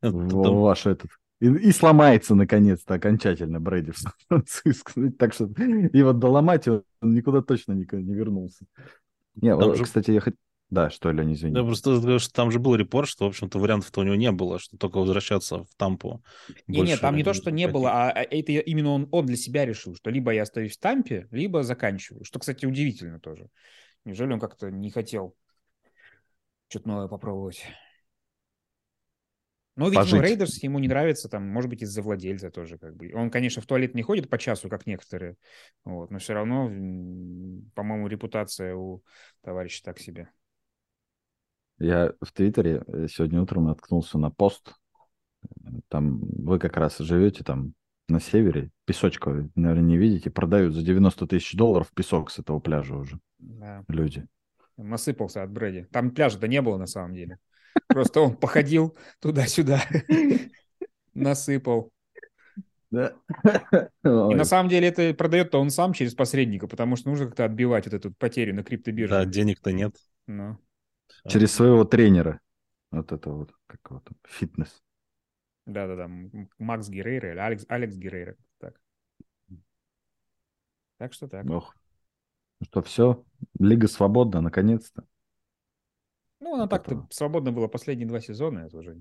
[0.00, 0.56] Это, там...
[0.60, 4.92] Ваш этот и, и сломается наконец-то окончательно Брэди в Сан-Франциско.
[5.18, 8.66] Так что и вот доломать он никуда точно не, не вернулся.
[9.34, 9.84] Не, вот, же...
[9.84, 10.34] кстати, я хоть...
[10.68, 11.52] Да, что, Лень, извини.
[11.52, 14.60] Да, просто что там же был репорт, что, в общем-то, вариантов-то у него не было,
[14.60, 16.22] что только возвращаться в Тампу.
[16.68, 19.36] Не, нет, там не то, что не было, а, а это именно он, он для
[19.36, 22.24] себя решил, что либо я остаюсь в Тампе, либо заканчиваю.
[22.24, 23.48] Что, кстати, удивительно тоже.
[24.04, 25.34] Неужели он как-то не хотел
[26.68, 27.64] что-то новое попробовать?
[29.80, 30.20] Ну, видимо, пожить.
[30.20, 33.10] Рейдерс ему не нравится, там, может быть, из-за владельца тоже, как бы.
[33.14, 35.36] Он, конечно, в туалет не ходит по часу, как некоторые,
[35.86, 36.66] вот, но все равно,
[37.74, 39.02] по-моему, репутация у
[39.42, 40.28] товарища так себе.
[41.78, 44.74] Я в Твиттере э, сегодня утром наткнулся на пост.
[45.88, 47.72] Там вы как раз живете там
[48.06, 52.60] на севере, песочка, вы, наверное, не видите, продают за 90 тысяч долларов песок с этого
[52.60, 53.18] пляжа уже.
[53.38, 53.82] Да.
[53.88, 54.26] Люди.
[54.76, 55.86] Насыпался от Брэди.
[55.90, 57.38] Там пляжа-то не было на самом деле.
[57.88, 59.82] Просто он походил туда-сюда.
[61.14, 61.92] насыпал.
[62.90, 63.14] Да.
[64.04, 67.86] И на самом деле это продает-то он сам через посредника, потому что нужно как-то отбивать
[67.86, 69.14] вот эту потерю на криптобирже.
[69.14, 69.94] Да, денег-то нет.
[70.26, 70.58] Ну,
[71.28, 72.40] Через своего тренера.
[72.90, 74.82] Вот это вот, как там, фитнес.
[75.66, 76.10] да-да-да,
[76.58, 78.36] Макс Геррейра или Алекс, Алекс Геррейра.
[78.58, 78.80] Так.
[80.98, 81.48] так что так.
[81.48, 81.76] Ох.
[82.58, 83.24] Ну что, все,
[83.58, 85.04] Лига свободна, наконец-то.
[86.40, 88.98] Ну, она от так-то свободно была последние два сезона, это уже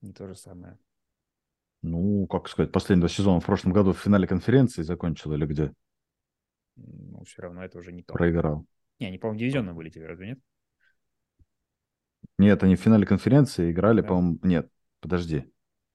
[0.00, 0.78] не то же самое.
[1.82, 5.72] Ну, как сказать, последние два сезона в прошлом году в финале конференции закончил или где
[6.76, 8.12] Ну, все равно это уже не то.
[8.12, 8.66] проиграл.
[8.98, 10.40] Не, они, по-моему, дивизионно вылетели, разве нет?
[12.38, 14.08] Нет, они в финале конференции играли, Да.
[14.08, 15.40] по-моему, нет, подожди.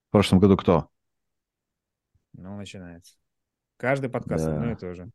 [0.08, 0.88] В прошлом году кто?
[2.32, 3.16] Ну, начинается.
[3.76, 4.54] Каждый подкаст Да.
[4.56, 5.10] одно и то же.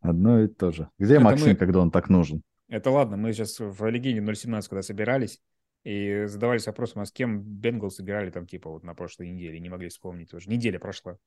[0.00, 0.90] Одно и то же.
[0.98, 2.42] Где Это Максим, мы- когда он так нужен?
[2.68, 5.40] Это ладно, мы сейчас в Легенде 017, когда собирались,
[5.84, 9.68] и задавались вопросом, а с кем Бенгалс играли там, типа, вот на прошлой неделе, не
[9.70, 10.50] могли вспомнить тоже.
[10.50, 11.18] Неделя прошла.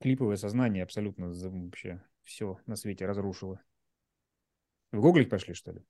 [0.00, 3.60] Клиповое сознание абсолютно вообще все на свете разрушило.
[4.92, 5.82] В гуглить пошли, что ли?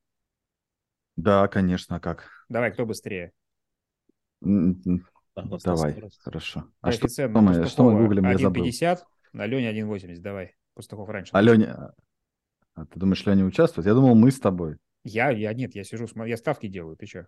[1.16, 2.30] Да, конечно, а как?
[2.48, 3.32] Давай, кто быстрее?
[4.42, 6.20] М, м, Да, у нас Давай, скорость.
[6.22, 6.64] хорошо.
[6.80, 8.64] А что, что мы- что мы гуглим, я забыл.
[8.64, 10.56] 1,50, на Лене 1,80, давай.
[10.74, 11.30] Пастухов раньше.
[11.34, 11.92] а Леня...
[12.80, 13.86] А ты думаешь, Леня участвует?
[13.86, 14.76] Я думал, мы с тобой.
[15.04, 17.26] Я, я нет, я сижу, я ставки делаю, ты что?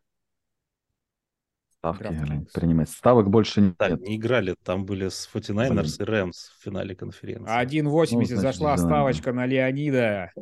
[1.69, 2.05] Ставки.
[2.05, 2.89] Лень, принимать.
[2.89, 3.77] Ставок больше нет.
[3.77, 7.53] Так, не играли, там были с 49ers и Рэмс в финале конференции.
[7.53, 10.33] 1,80 Ну, значит, зашла дивизионный, ставочка на Леонида.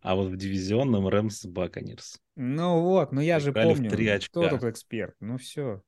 [0.00, 2.18] А вот в дивизионном Рэмс Баконерс.
[2.36, 3.90] Ну вот, ну я же помню.
[3.90, 5.14] три Кто тут эксперт?
[5.20, 5.82] Ну все,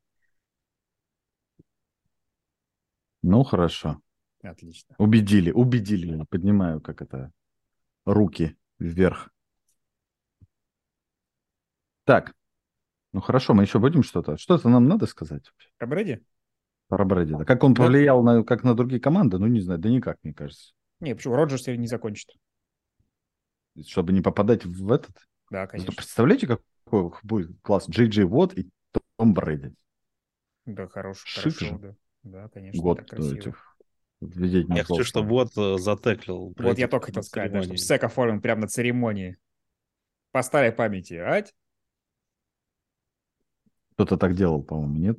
[3.22, 4.00] Ну, хорошо.
[4.42, 4.94] Отлично.
[4.98, 6.24] Убедили, убедили.
[6.30, 7.32] Поднимаю, как это,
[8.04, 9.30] руки вверх.
[12.04, 12.34] Так.
[13.12, 14.36] Ну, хорошо, мы еще будем что-то?
[14.36, 16.22] Что-то нам надо сказать Про Брэди?
[16.88, 17.34] про Брэди?
[17.34, 17.44] да?
[17.44, 17.84] Как он Да.
[17.84, 19.38] повлиял на, как на другие команды?
[19.38, 20.72] Ну, не знаю, да никак, мне кажется.
[21.00, 21.36] Не, почему?
[21.36, 22.34] Роджерс не закончит.
[23.86, 25.16] Чтобы не попадать в этот.
[25.50, 25.92] Да, Зато конечно.
[25.92, 28.68] представляете, какой будет класс Джей Джей Вот и
[29.16, 29.74] Том Брэди?
[30.66, 31.78] Да, хорош, Шик хорошо, же.
[31.78, 31.94] да.
[32.24, 33.67] Да, конечно, Год этих
[34.20, 36.54] введений Я хочу, чтобы вот э, затеклил.
[36.56, 39.36] Вот я только хотел сказать, да, чтобы сек оформлен прямо на церемонии.
[40.32, 41.54] По старой памяти, ать?
[43.92, 45.18] Кто-то так делал, по-моему, нет?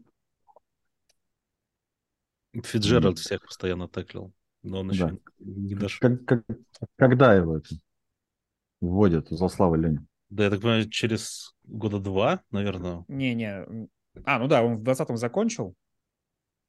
[2.63, 3.15] Фиджеральд М.
[3.15, 4.33] всех постоянно теклил.
[4.63, 4.93] Но он Да.
[4.93, 5.99] еще не дошел.
[6.09, 6.45] Как- как-
[6.97, 7.69] когда его это
[8.81, 9.99] вводят за славы Лени?
[10.29, 13.05] Да, я так понимаю, через года два, наверное.
[13.07, 13.87] Не-не.
[14.25, 15.75] А, ну да, он в 20-м закончил.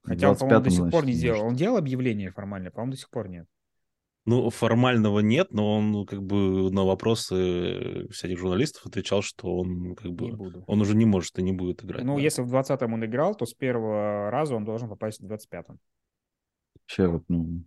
[0.03, 1.47] Хотя он, по-моему, до 25-м, сих пор не сделал.
[1.47, 3.47] Он делал объявление формально, по-моему, до сих пор нет.
[4.27, 9.95] Ну, формального нет, но он ну, как бы на вопросы всяких журналистов отвечал, что он
[9.95, 12.05] как бы он уже не может и не будет играть.
[12.05, 12.23] Ну, да.
[12.23, 15.79] если в 20-м он играл, то с первого раза он должен попасть в 25-м.
[16.75, 17.65] Вообще, вот, ну,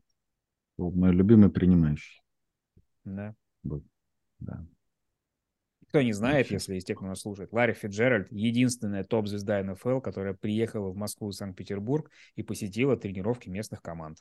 [0.78, 2.22] мой любимый принимающий.
[3.04, 3.36] Да.
[3.64, 3.84] был.
[4.40, 4.66] Да.
[5.94, 10.34] Кто не знает, если из тех, кто нас слушает, Ларри Фиджеральд— единственная топ-звезда НФЛ, которая
[10.34, 14.18] приехала в Москву и Санкт-Петербург и посетила тренировки местных команд.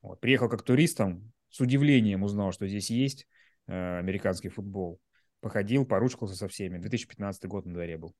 [0.00, 0.20] Вот.
[0.20, 3.28] Приехал как туристом, с удивлением узнал, что здесь есть
[3.66, 4.98] э, американский футбол.
[5.42, 6.78] Походил, поручкался со всеми.
[6.78, 8.14] 2015 год на дворе был.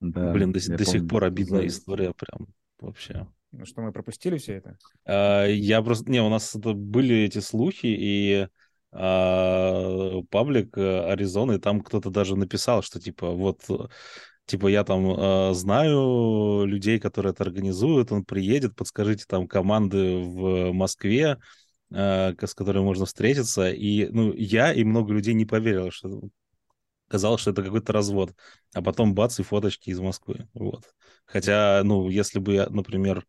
[0.00, 1.78] Да, Блин, до, до сих пор обидная Зависть.
[1.78, 2.48] история прям
[2.80, 3.28] вообще.
[3.52, 4.76] Ну что, мы пропустили все это?
[5.04, 6.10] А, Я просто...
[6.10, 8.48] Не, у нас это были эти слухи, и
[8.98, 13.62] а, паблик э, Аризоны, там кто-то даже написал, что типа вот...
[13.68, 13.88] э,
[14.46, 20.72] Типа я там э, знаю людей, которые это организуют, он приедет, подскажите там команды в
[20.72, 21.38] Москве,
[21.90, 23.70] э, с которыми можно встретиться.
[23.72, 26.20] И ну я и много людей не поверило, что
[27.08, 28.34] казалось, что это какой-то развод.
[28.72, 30.48] А потом бац, и фоточки из Москвы.
[30.54, 30.84] Вот.
[31.24, 33.26] Хотя, ну, если бы например,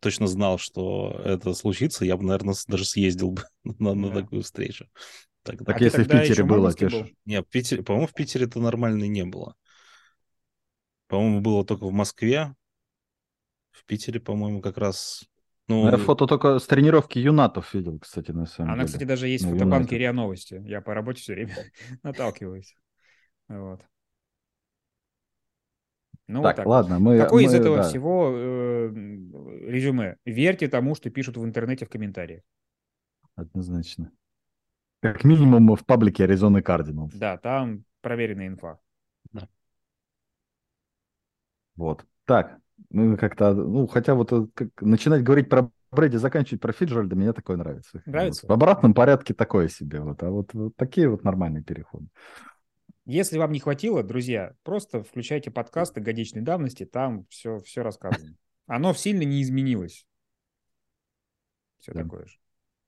[0.00, 4.22] точно знал, что это случится, я бы, наверное, даже съездил бы на, на Да.
[4.22, 4.86] такую встречу.
[5.42, 7.06] Так, Так А если в Питере было, ж- был?
[7.24, 9.54] Не, в Питере, по-моему, в Питере это нормально не было.
[11.08, 12.54] По-моему, было только в Москве.
[13.70, 15.24] В Питере, по-моему, как раз...
[15.68, 18.86] Ну, я фото только с тренировки юнатов видел, кстати, на самом Она, деле.
[18.86, 19.98] кстати, даже есть в Ну, фотобанке Юнайтед.
[19.98, 20.62] РИА Новости.
[20.66, 21.54] Я по работе все время
[22.02, 22.74] наталкиваюсь.
[23.48, 23.80] Вот.
[26.28, 26.66] Ну, вот так, так.
[26.66, 27.18] ладно, мы...
[27.18, 28.88] Какое из мы, этого да, всего э,
[29.68, 30.16] резюме?
[30.24, 32.42] Верьте тому, что пишут в интернете в комментариях.
[33.34, 34.12] Однозначно.
[35.00, 37.12] Как минимум в паблике Аризоны Кардиналс.
[37.14, 38.78] Да, там проверенная инфа.
[41.74, 42.04] Вот.
[42.24, 42.58] Так,
[42.90, 47.32] ну как-то, ну, хотя вот э, как, начинать говорить про Брэди, заканчивать про Фиджеральда, мне
[47.32, 48.02] такое нравится.
[48.06, 48.46] Нравится?
[48.46, 48.50] Вот.
[48.50, 52.06] В обратном порядке такое себе, вот, а вот, вот такие вот нормальные переходы.
[53.04, 58.36] Если вам не хватило, друзья, просто включайте подкасты годичной давности, там все, все рассказано.
[58.66, 60.06] Оно сильно не изменилось.
[61.78, 62.02] Все Да.
[62.04, 62.36] такое же.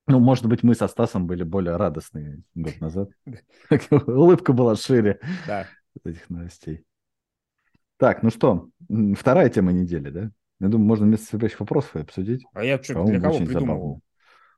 [0.06, 3.10] Ну, может быть, мы со Стасом были более радостные год назад.
[4.06, 5.66] Улыбка была шире Да.
[6.04, 6.84] этих новостей.
[7.96, 8.68] Так, ну что,
[9.16, 10.30] вторая тема недели, да?
[10.60, 12.44] Я думаю, можно вместо следующих вопросов обсудить.
[12.52, 14.00] А я что, для кого придумал?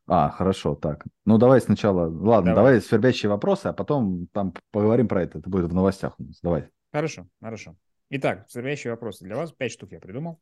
[0.08, 1.04] А, хорошо, так.
[1.24, 2.54] Ну, давай сначала, ладно, Давай.
[2.54, 5.38] давай, свербящие вопросы, а потом там поговорим про это.
[5.38, 6.38] Это будет в новостях у нас.
[6.42, 6.68] Давай.
[6.92, 7.76] Хорошо, хорошо.
[8.10, 9.50] Итак, следующие вопросы для вас.
[9.52, 10.40] Пять штук я придумал.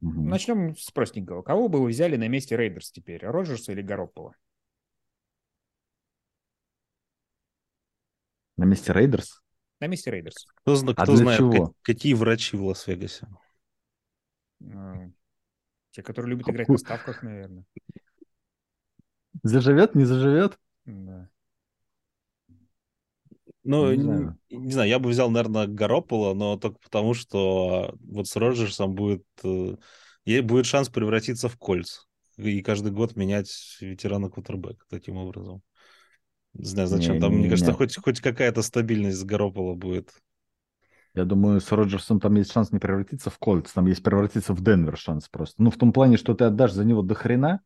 [0.00, 0.28] Мгм.
[0.30, 1.42] Начнем с простенького.
[1.42, 3.24] Кого бы вы взяли на месте Raiders теперь?
[3.24, 4.34] Роджерса или Гароппола?
[8.56, 9.42] На месте Raiders?
[9.80, 10.46] На месте Raiders.
[10.62, 11.66] Кто, А кто для знает, чего?
[11.66, 13.28] ка- какие врачи в Лас-Вегасе?
[14.60, 15.10] Э,
[15.90, 17.64] Те, которые любят играть на ставках, наверное.
[19.44, 20.58] Заживет, не заживет?
[20.86, 21.28] Да.
[23.64, 24.38] Ну, Не не, знаю.
[24.50, 29.24] не знаю, я бы взял, наверное, Гаропола, но только потому, что вот с Роджерсом будет,
[29.44, 29.76] э,
[30.24, 32.06] ей будет шанс превратиться в Colts
[32.38, 35.62] и каждый год менять ветерана квотербека таким образом.
[36.54, 37.18] Не знаю, зачем.
[37.18, 37.78] Там, мне кажется, Не-не-не.
[37.78, 40.10] хоть, хоть какая-то стабильность с Гаропола будет.
[41.14, 44.62] Я думаю, с Роджерсом там есть шанс не превратиться в Кольц, там есть превратиться в
[44.62, 45.62] Денвер шанс просто.
[45.62, 47.60] Ну, в том плане, что ты отдашь за него до хрена,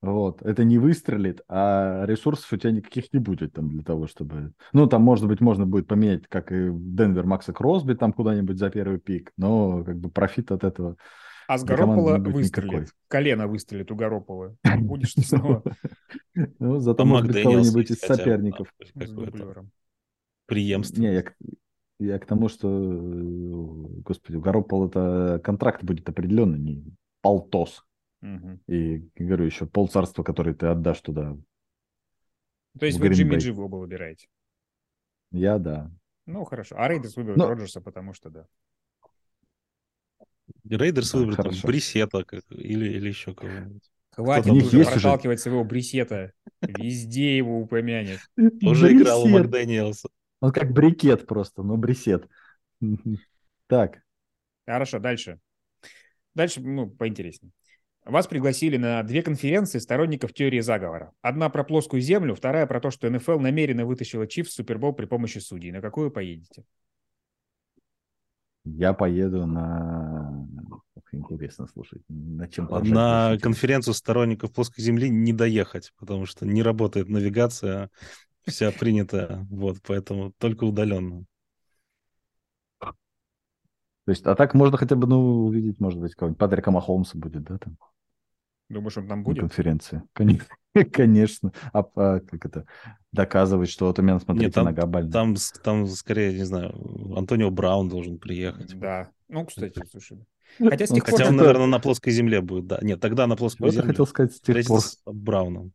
[0.00, 4.52] вот, это не выстрелит, а ресурсов у тебя никаких не будет там для того, чтобы...
[4.72, 8.58] Ну, там, может быть, можно будет поменять, как и в Денвер Макса Кросби там куда-нибудь
[8.58, 10.96] за первый пик, но как бы профит от этого...
[11.48, 12.70] А с будет выстрелит.
[12.72, 12.86] никакой.
[13.08, 14.54] Колено выстрелит у Гароппола.
[14.80, 15.62] Будешь ты снова
[16.58, 18.72] Ну, зато, может быть, кого-нибудь из соперников.
[20.46, 21.00] преемство.
[21.00, 21.24] Не,
[21.98, 26.84] я, к- тому, что, э, господи, у Гароппола это контракт будет определенный, не
[27.22, 27.82] полтос.
[28.22, 31.36] И, говорю, еще полцарства, которые ты отдашь туда.
[32.78, 34.28] То есть вы Jimmy G оба выбираете.
[35.30, 35.90] Я, да.
[36.26, 36.76] Ну, хорошо.
[36.78, 38.46] А Raiders выберут Ну- Роджерса, потому что да.
[40.68, 41.66] Raiders Да, выберет там хорошо.
[41.68, 43.90] Брисета как- или, или еще кого-нибудь.
[44.10, 45.00] Хватит уже есть уже?
[45.00, 46.32] проталкивать своего Брисета.
[46.60, 48.20] Везде его упомянет.
[48.60, 49.40] Тоже играл у Брисет.
[49.44, 50.08] Макдэниелса.
[50.40, 52.28] Он как брикет просто, но брисет.
[52.80, 53.18] Мгм.
[53.68, 54.02] Так,
[54.66, 55.40] Хорошо, дальше.
[56.34, 57.52] Дальше, ну, поинтереснее.
[58.08, 61.12] Вас пригласили на две конференции сторонников теории заговора.
[61.20, 65.04] Одна про плоскую землю, вторая про то, что НФЛ намеренно вытащила Чиф в Супербол при
[65.04, 65.72] помощи судей.
[65.72, 66.64] На какую поедете?
[68.76, 70.46] я поеду на...
[71.10, 76.62] Интересно, слушай, на чем поржать На конференцию сторонников плоской земли не доехать, потому что не
[76.62, 77.90] работает навигация,
[78.46, 81.24] вся принята, вот, поэтому только удаленно.
[82.78, 87.42] То есть, а так можно хотя бы, ну, увидеть, может быть, кого-нибудь Патрика Махомса будет,
[87.44, 87.78] да, там,
[88.68, 89.40] Думаешь, он там на будет?
[89.40, 90.02] конференции.
[90.12, 90.46] Конечно,
[90.92, 91.52] конечно.
[91.72, 92.66] А, а как это,
[93.12, 95.10] доказывать, что вот у меня, смотрите, Нет, там- нога больная.
[95.12, 96.74] Там, там скорее, не знаю,
[97.16, 98.78] Антонио Браун должен приехать.
[98.78, 99.10] Да.
[99.28, 100.18] Ну, кстати, слушай.
[100.58, 102.78] Хотя с пор, Хотя он, что-то- наверное, на плоской земле будет, да.
[102.82, 103.88] Нет, тогда на плоской я земле.
[103.88, 104.80] хотел сказать с тех пор.
[104.80, 105.72] с Брауном.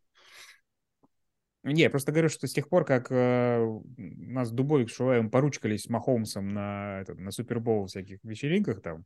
[1.64, 5.84] Не, я просто говорю, что с тех пор, как э, нас Дубовик с Шуваевым поручкались
[5.84, 9.06] с Махомсом на, этот, на Супербол всяких вечеринках там,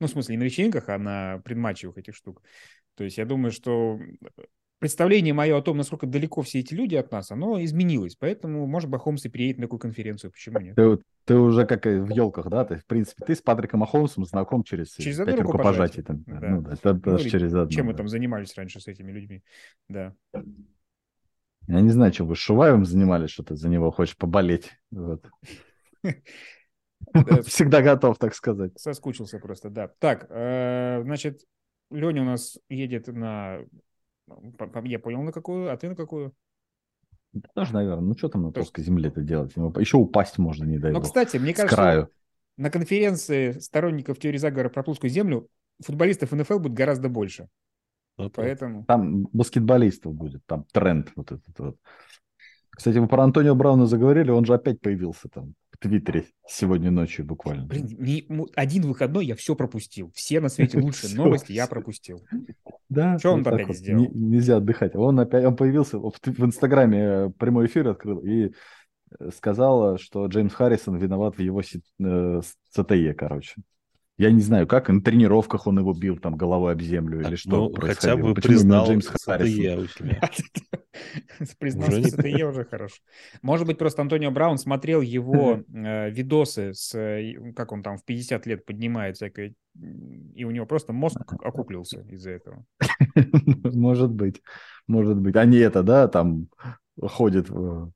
[0.00, 2.42] ну, в смысле, не на вечеринках, а на предматчевых этих штук.
[2.98, 4.00] То есть я думаю, что
[4.80, 8.16] представление мое о том, насколько далеко все эти люди от нас, оно изменилось.
[8.16, 10.32] Поэтому, может, Махомс и приедет на такую конференцию.
[10.32, 10.74] Почему нет?
[10.74, 12.64] Ты, ты уже как в елках, да?
[12.64, 16.02] Ты, в принципе, ты с Патриком Махомсом знаком через, Через пять рукопожатий.
[16.02, 16.48] Там, да.
[16.48, 17.70] Ну, да, это Ну, даже через одно.
[17.70, 17.98] Чем мы да.
[17.98, 19.44] там занимались раньше с этими людьми?
[19.88, 20.12] Да.
[20.32, 24.72] Я не знаю, чем вы с Шуваевым занимались, что ты за него хочешь поболеть.
[24.90, 25.24] Вот.
[27.14, 27.42] Да.
[27.42, 28.72] Всегда готов, так сказать.
[28.76, 29.88] Соскучился просто, да.
[29.98, 31.42] Так, э, значит,
[31.90, 33.60] Леня у нас едет на...
[34.84, 36.34] Я понял, на какую, а ты на какую?
[37.54, 38.04] Тоже, наверное.
[38.04, 39.52] Ну, что там на плоской земле-то делать?
[39.56, 41.06] Еще упасть можно, не дай Ну, бог.
[41.06, 42.08] кстати, мне кажется, краю.
[42.56, 45.48] на конференции сторонников теории заговора про плоскую землю
[45.84, 47.48] футболистов НФЛ будет гораздо больше.
[48.16, 48.32] Вот.
[48.34, 48.84] Поэтому...
[48.84, 51.76] Там баскетболистов будет, там тренд вот этот вот.
[52.70, 57.66] Кстати, вы про Антонио Брауна заговорили, он же опять появился там Твиттере сегодня ночью буквально.
[57.66, 60.10] Блин, м- один выходной я все пропустил.
[60.14, 62.24] Все на свете лучшие новости я пропустил.
[62.88, 63.76] Да, Что он вот опять вот.
[63.76, 64.00] сделал?
[64.02, 64.96] Не- нельзя отдыхать.
[64.96, 68.52] Он опять, он появился в, в Инстаграме э, прямой эфир открыл и
[69.20, 72.40] э, сказал, что Джеймс Харрисон виноват в его си- э,
[73.14, 73.54] короче.
[74.18, 77.38] Я не знаю, как на тренировках он его бил там головой об землю или Так,
[77.38, 78.28] что ну, хотя происходило.
[78.28, 79.88] бы Почему признал Джеймс Харрисон?
[81.58, 82.96] Признался, я уже хорошо.
[83.42, 88.04] Может быть, просто Антонио Браун смотрел его э, видосы, с, э, как он там в
[88.04, 89.54] 50 лет поднимает всякое,
[90.34, 92.64] и у него просто мозг окуклился из-за этого.
[93.62, 94.42] Может быть,
[94.88, 95.36] может быть.
[95.36, 96.48] А не это, да, там
[97.00, 97.86] ходит э,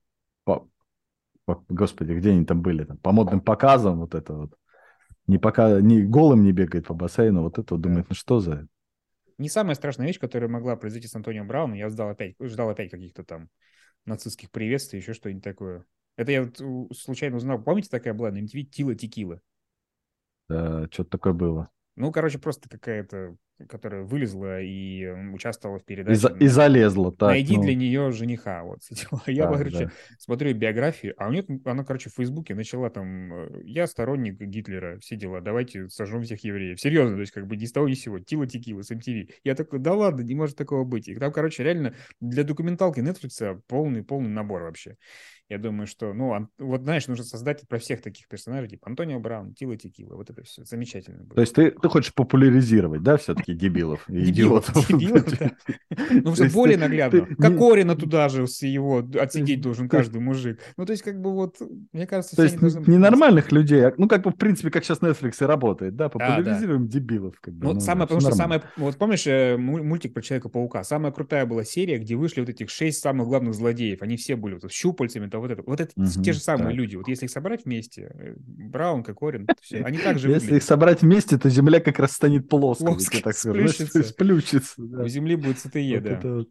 [1.46, 2.84] по, господи, где они там были?
[2.84, 4.54] Там, по модным показам вот это вот.
[5.32, 8.68] Не пока не голым не бегает по бассейну, вот это вот думает, ну что за...
[9.38, 11.74] Не самая страшная вещь, которая могла произойти с Антонио Брауном.
[11.74, 13.48] Я ждал опять, ждал опять каких-то там
[14.04, 15.86] нацистских приветствий, еще что-нибудь такое.
[16.16, 16.60] Это я вот
[16.94, 17.62] случайно узнал.
[17.62, 19.40] Помните, такая была на MTV Тила Текила?
[20.50, 21.70] Да, что-то такое было.
[21.96, 23.34] Ну, короче, просто какая-то
[23.68, 26.28] которая вылезла и участвовала в передаче.
[26.38, 27.30] И, и залезла, так.
[27.30, 27.62] Найди ну...
[27.62, 28.62] для нее жениха.
[28.64, 28.80] Вот.
[29.26, 29.92] Я, да, короче, да.
[30.18, 34.98] смотрю биографию, а у нее, она, короче, в Фейсбуке начала там, э, я сторонник Гитлера,
[35.00, 36.80] все дела, давайте сожжем всех евреев.
[36.80, 39.30] Серьезно, то есть как бы ни с того ни с сего, Тила Текила с MTV.
[39.44, 41.08] Я такой, да ладно, не может такого быть.
[41.08, 44.96] И там, короче, реально для документалки Netflix полный, полный набор вообще.
[45.48, 49.52] Я думаю, что, ну, вот знаешь, нужно создать про всех таких персонажей, типа Антонио Браун,
[49.52, 51.24] Тила Текила, вот это все замечательно.
[51.24, 51.34] Будет.
[51.34, 54.86] То есть ты, ты хочешь популяризировать, да, все-таки дебилов и идиотов?
[54.88, 55.50] Дебилов, да.
[56.10, 57.26] Ну, что более наглядно.
[57.38, 60.60] Как Корина туда же с его отсидеть должен каждый мужик.
[60.76, 61.56] Ну, то есть, как бы вот,
[61.92, 65.36] мне кажется, То есть ненормальных людей, а, ну, как бы, в принципе, как сейчас Netflix
[65.40, 67.34] и работает, да, популяризируем дебилов.
[67.46, 70.84] Ну, самое, потому что самое, вот помнишь э, мультик про Человека-паука?
[70.84, 74.02] Самая крутая была серия, где вышли вот этих шесть самых главных злодеев.
[74.02, 75.62] Они все были вот щупальцами, то вот это.
[75.64, 76.96] Вот это те же самые люди.
[76.96, 81.02] Вот если их собрать вместе, э, Браун, как Орин, все, они также Если их собрать
[81.02, 82.86] вместе, то Земля как раз станет плоской.
[83.32, 84.02] Так сплющится.
[84.02, 85.04] сплющится да.
[85.04, 86.10] У Земли будет ЦТЕ, вот да.
[86.10, 86.44] Это...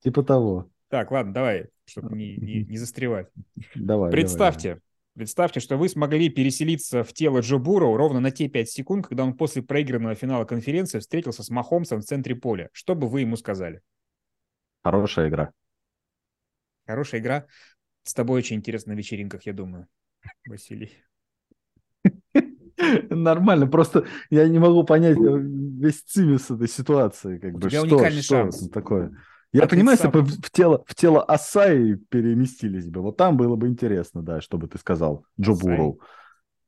[0.00, 0.70] Типа того.
[0.88, 3.28] Так, ладно, давай, чтобы не, не, не застревать.
[3.74, 4.82] Давай, Представьте, давай.
[5.18, 9.24] Представьте, что вы смогли переселиться в тело Джо Буроу ровно на те 5 секунд, когда
[9.24, 12.68] он после проигранного финала конференции встретился с Махомсом в центре поля.
[12.72, 13.82] Что бы вы ему сказали?
[14.84, 15.52] Хорошая игра.
[16.86, 17.46] Хорошая игра.
[18.04, 19.88] С тобой очень интересно на вечеринках, я думаю,
[20.46, 20.92] Василий.
[23.10, 27.38] Нормально, просто я не могу понять э, весь цимис этой ситуации.
[27.38, 28.68] Как У бы, тебя что, уникальный что шанс.
[28.70, 29.16] Такое?
[29.52, 33.56] Я а понимаю, если бы в тело, в тело Асаи переместились бы, вот там было
[33.56, 36.00] бы интересно, да, что бы ты сказал, Джобуру.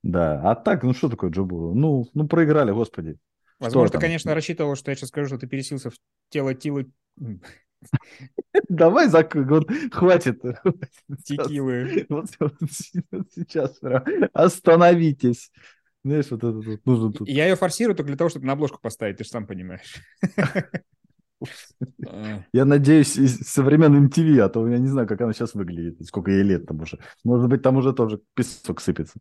[0.03, 1.75] Да, а так, ну что такое Джобуру?
[1.75, 3.19] Ну, ну проиграли, господи.
[3.59, 5.95] Возможно, ты, конечно, рассчитывал, что я сейчас скажу, что ты переселился в
[6.31, 6.91] тело Тилы
[8.69, 9.35] Давай, зак...
[9.35, 10.41] вот, хватит.
[11.25, 12.07] Текилы.
[12.09, 12.55] Вот, вот,
[13.35, 13.79] сейчас
[14.33, 15.51] остановитесь.
[16.03, 17.29] Знаешь, вот это вот нужно тут.
[17.29, 19.97] Я ее форсирую только для того, чтобы на обложку поставить, ты же сам понимаешь.
[22.53, 26.31] Я надеюсь, со времен MTV, а то я не знаю, как она сейчас выглядит, сколько
[26.31, 26.99] ей лет там уже.
[27.25, 29.19] Может быть, там уже тоже песок сыпется.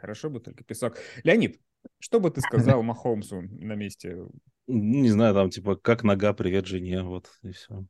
[0.00, 0.96] Хорошо бы только песок.
[1.22, 1.60] Леонид,
[2.00, 4.18] что бы ты сказал Махомсу на месте?
[4.66, 7.84] Не знаю, там типа, как нога, привет жене, вот, и все.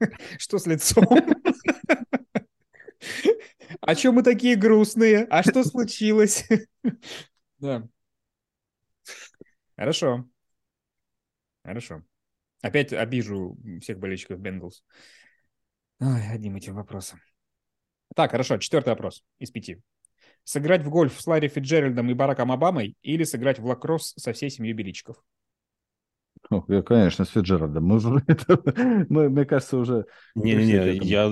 [0.38, 1.04] Что с лицом?
[3.82, 5.26] А что мы такие грустные?
[5.28, 6.48] А что случилось?
[7.58, 7.86] Да.
[9.76, 10.24] Хорошо.
[11.64, 12.02] Хорошо.
[12.62, 14.84] Опять обижу всех болельщиков Бенглс.
[15.98, 17.20] Одним этим вопросом.
[18.14, 19.80] Так, хорошо, четвертый вопрос из пяти.
[20.44, 24.50] Сыграть в гольф с Ларри Фиджеральдом и Бараком Обамой или сыграть в лакросс со всей
[24.50, 25.16] семьей Беличков?
[26.50, 27.84] Ну, я, конечно, с Фиджеральдом.
[27.84, 28.60] Мы уже, это,
[29.08, 30.06] мы, мне кажется, уже...
[30.34, 31.30] Не-не-не, я,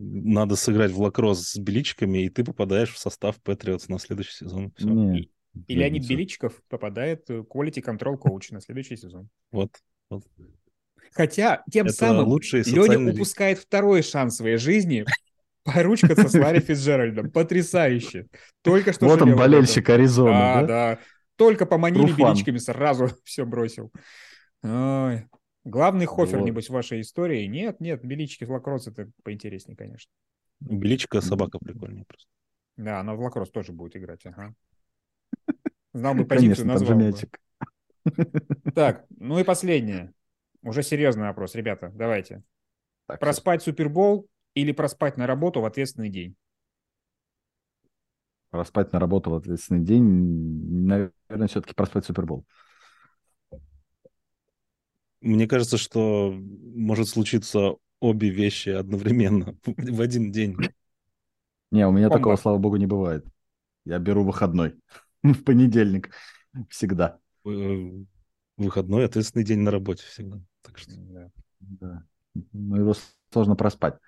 [0.00, 4.72] надо сыграть в лакросс с Беличками, и ты попадаешь в состав Патриотс на следующий сезон.
[4.76, 4.88] Все.
[4.88, 5.30] Не,
[5.66, 9.28] и, Леонид Беличков попадает в Quality Control Coach на следующий сезон.
[9.50, 9.70] Вот.
[10.10, 10.24] вот.
[11.12, 15.04] Хотя тем это самым Леня упускает второй шанс в своей жизни
[15.64, 17.30] поручкаться с Ларри Фитджеральдом.
[17.30, 18.28] Потрясающе.
[18.62, 20.60] Только что Вот он, болельщик Аризоны, да?
[20.60, 20.98] Да, да.
[21.36, 22.32] Только поманили Руфан.
[22.32, 23.92] беличками, сразу все бросил.
[24.62, 25.28] Ой.
[25.64, 26.46] Главный хофер, вот.
[26.46, 27.46] небось, в вашей истории?
[27.46, 30.10] Нет, нет, белички в лакросс это поинтереснее, конечно.
[30.60, 32.28] Беличка собака прикольнее просто.
[32.76, 34.54] Да, она в лакросс тоже будет играть, ага.
[35.92, 37.40] Знал бы позицию, конечно, назвал мячик.
[38.74, 40.12] Так, ну и последнее.
[40.62, 42.42] Уже серьезный вопрос, ребята, давайте.
[43.06, 46.36] Так, Проспать Супербол или проспать на работу в ответственный день?
[48.50, 50.04] Проспать на работу в ответственный день,
[50.86, 52.44] наверное, все-таки проспать Супербол.
[55.22, 60.56] Мне кажется, что может случиться обе вещи одновременно в один день.
[61.70, 62.18] Не, у меня Комбо.
[62.18, 63.24] такого, слава богу, не бывает.
[63.84, 64.74] Я беру выходной
[65.22, 66.10] в понедельник
[66.68, 67.18] всегда.
[67.46, 67.90] Э,
[68.56, 70.40] выходной, ответственный день на работе всегда.
[70.62, 70.92] Так что...
[70.96, 71.30] Да.
[71.60, 72.06] да.
[72.52, 72.94] Ну, его
[73.30, 73.98] сложно проспать.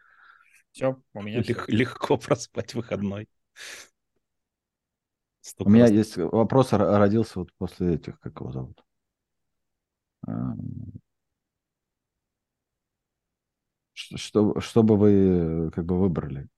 [0.72, 1.72] Все, у меня Лег, все.
[1.72, 3.28] Легко проспать выходной.
[5.58, 8.84] У меня есть вопрос, родился вот после этих, как его зовут?
[13.95, 16.49] Что, что бы вы как бы выбрали?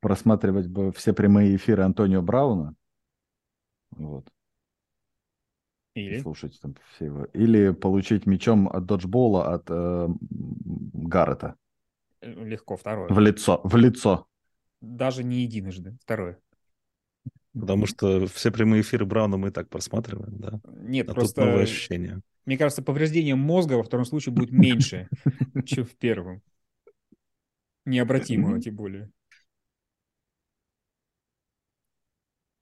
[0.00, 2.74] Просматривать бы все прямые эфиры Антонио Брауна?
[3.92, 4.28] Вот.
[5.94, 6.20] Или?
[6.20, 7.24] Слушать там все его.
[7.26, 11.56] Или получить мячом от доджбола от э, Гаррета.
[12.22, 13.08] Легко, второе.
[13.08, 14.26] В лицо, в лицо.
[14.80, 16.40] Даже не единожды, второе.
[17.54, 20.60] Потому что все прямые эфиры Брауна мы и так просматриваем, да.
[20.78, 21.36] Нет, А просто...
[21.36, 22.20] тут новые ощущения.
[22.44, 25.08] Мне кажется, повреждение мозга во втором случае будет меньше,
[25.66, 26.42] чем в первом.
[27.84, 29.10] Необратимого, тем более.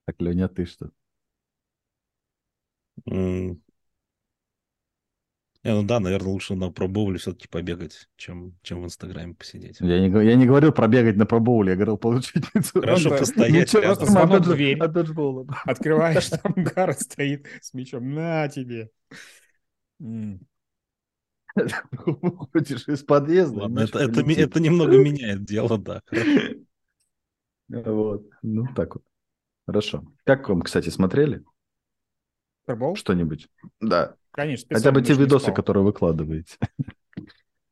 [0.04, 0.90] Так, Леня, ты что?
[5.62, 9.78] Не, ну да, наверное, лучше на пробовле все-таки побегать, чем, чем в Инстаграме посидеть.
[9.80, 13.82] Я не, я не говорил пробегать на пробоуле, я говорил получить Хорошо Просто- постоять Ничего,
[13.82, 13.96] рядом.
[13.98, 14.78] просто от дверь.
[14.80, 14.96] от.
[15.66, 18.14] Открываешь, там Гара стоит с мечом.
[18.14, 18.90] На тебе.
[20.00, 20.40] М.
[21.92, 23.60] Выходишь из подъезда.
[23.62, 26.02] Ладно, это, это, это немного меняет дело, да.
[27.68, 29.04] Вот, ну так вот.
[29.66, 30.04] Хорошо.
[30.24, 31.44] Как вам, кстати, смотрели
[32.94, 33.48] что-нибудь?
[33.80, 34.16] Да.
[34.32, 35.54] Конечно, Хотя бы те видосы, спал.
[35.54, 36.56] которые выкладываете.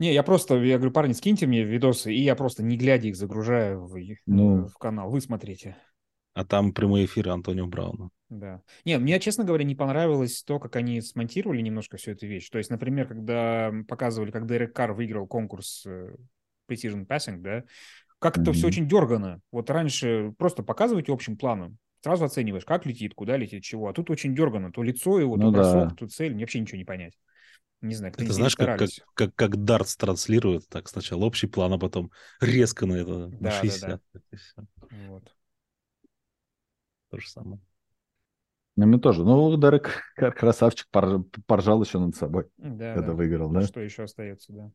[0.01, 3.17] Не, я просто, я говорю, парни, скиньте мне видосы, и я просто не глядя их
[3.17, 4.69] загружаю в, э, Ну.
[4.69, 5.11] в канал.
[5.11, 5.77] Вы смотрите.
[6.35, 8.11] А там прямые эфиры Антонио Брауна.
[8.29, 8.63] Да.
[8.85, 12.49] Не, мне, честно говоря, не понравилось то, как они смонтировали немножко всю эту вещь.
[12.51, 16.15] То есть, например, когда показывали, как Дерек Карр выиграл конкурс э,
[16.71, 17.65] Precision Passing, да,
[18.21, 18.69] как это все Мгм.
[18.69, 19.41] очень дергано.
[19.51, 23.89] Вот раньше просто показывайте общим планом, сразу оцениваешь, как летит, куда летит, чего.
[23.89, 24.73] А тут очень дергано.
[24.73, 25.63] То лицо его, то Ну да.
[25.63, 26.35] бросок, то цель.
[26.35, 27.19] Мне вообще ничего не понять.
[27.81, 31.73] Не знаю, как Это знаешь, как, как, как, как дартс транслирует, так сначала общий план,
[31.75, 34.01] а потом резко на это, на Да, да, 60.
[34.33, 34.67] и всё.
[35.09, 35.35] Вот.
[37.11, 37.61] То же самое.
[38.77, 39.25] Ну, мне тоже.
[39.25, 39.59] Ну,
[40.17, 43.15] Карр красавчик, пор- поржал еще над собой, Да, когда да.
[43.15, 43.67] выиграл, да?
[43.67, 44.71] Что еще остается, да.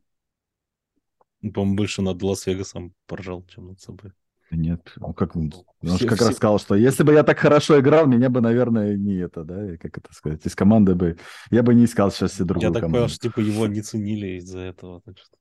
[1.40, 4.12] Ну, По-моему, больше над Лас-Вегасом поржал, чем над собой.
[4.56, 5.50] Нет, он как, он
[5.82, 8.40] Все- же как все- раз сказал, что если бы я так хорошо играл, меня бы,
[8.40, 11.16] наверное, не это, да, и как это сказать, из команды бы,
[11.50, 12.98] я бы не искал сейчас себе другую Я так команду.
[12.98, 15.00] понял, что типа его не ценили из-за этого.
[15.04, 15.36] Так что...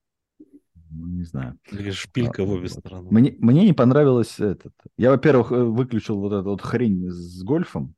[0.95, 1.57] Ну, Не знаю.
[1.72, 2.72] Или шпилька А, в обе вот.
[2.72, 3.07] стороны.
[3.11, 4.74] Мне, мне не понравилось этот.
[4.97, 7.95] Я, во-первых, э, выключил вот эту вот хрень с гольфом.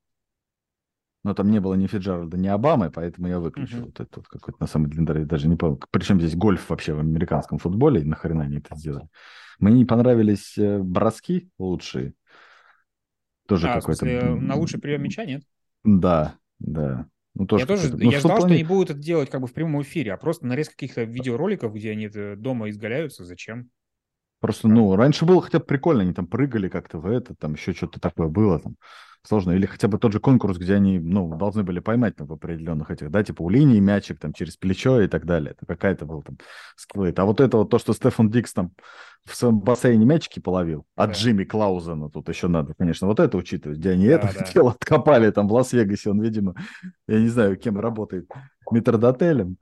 [1.26, 3.86] Но там не было ни Фиджеральда, ни Обамы, поэтому я выключил Мгм.
[3.88, 5.80] вот этот вот какой-то, на самом деле, я даже не помню.
[5.90, 9.08] Причем здесь гольф вообще в американском футболе, и нахрена они это сделали.
[9.58, 12.14] Мне не понравились э, броски лучшие.
[13.48, 14.06] Тоже А, какой-то...
[14.06, 15.42] на лучший прием мяча нет?
[15.84, 17.08] Да, да.
[17.34, 19.32] Ну, тоже я тоже, ну, я в том ждал, что плане- они будут это делать
[19.32, 23.72] как бы в прямом эфире, а просто нарез каких-то видеороликов, где они дома изгаляются, зачем?
[24.46, 27.74] Просто, ну, раньше было хотя бы прикольно, они там прыгали как-то в это, там еще
[27.74, 28.76] что-то такое было, там,
[29.24, 29.54] сложно.
[29.54, 32.92] Или хотя бы тот же конкурс, где они, ну, должны были поймать там, в определенных
[32.92, 35.54] этих, да, типа у линии мячик, там, через плечо и так далее.
[35.58, 36.38] Это какая-то был там
[36.76, 37.18] скиллет.
[37.18, 38.70] А вот это вот то, что Стефан Дикс там
[39.26, 41.16] в своем бассейне мячики половил, от Да.
[41.16, 44.52] Джимми Клаузена тут еще надо, конечно, вот это учитывать, где они Да, это да.
[44.54, 46.54] дело откопали там в Лас-Вегасе, он, видимо,
[47.08, 48.30] я не знаю, кем работает,
[48.70, 49.58] метрдотелем.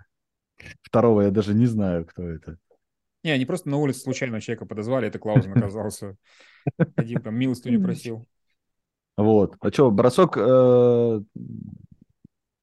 [0.82, 2.58] Второго я даже не знаю, кто это.
[3.24, 6.18] Не, они просто на улице случайно человека подозвали, это Клаузен оказался.
[6.96, 8.26] Один там милостыню просил.
[9.16, 9.56] Вот.
[9.60, 11.22] А что, бросок, э,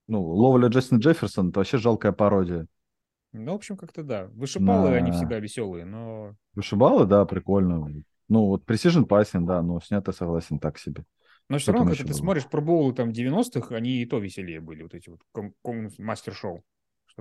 [0.09, 2.67] ну, ловля Джастина Джефферсона, это вообще жалкая пародия.
[3.33, 4.27] Ну, в общем, как-то да.
[4.33, 6.35] Вышибалы, На- они всегда веселые, но...
[6.55, 8.03] Вышибалы, да, прикольно.
[8.29, 11.05] Ну, вот Precision Passing, да, но снято, согласен, так себе.
[11.49, 12.19] Но все равно, когда ты было?
[12.19, 15.21] смотришь про боулы там 90-х, они и то веселее были, вот эти вот
[15.99, 16.63] мастер-шоу,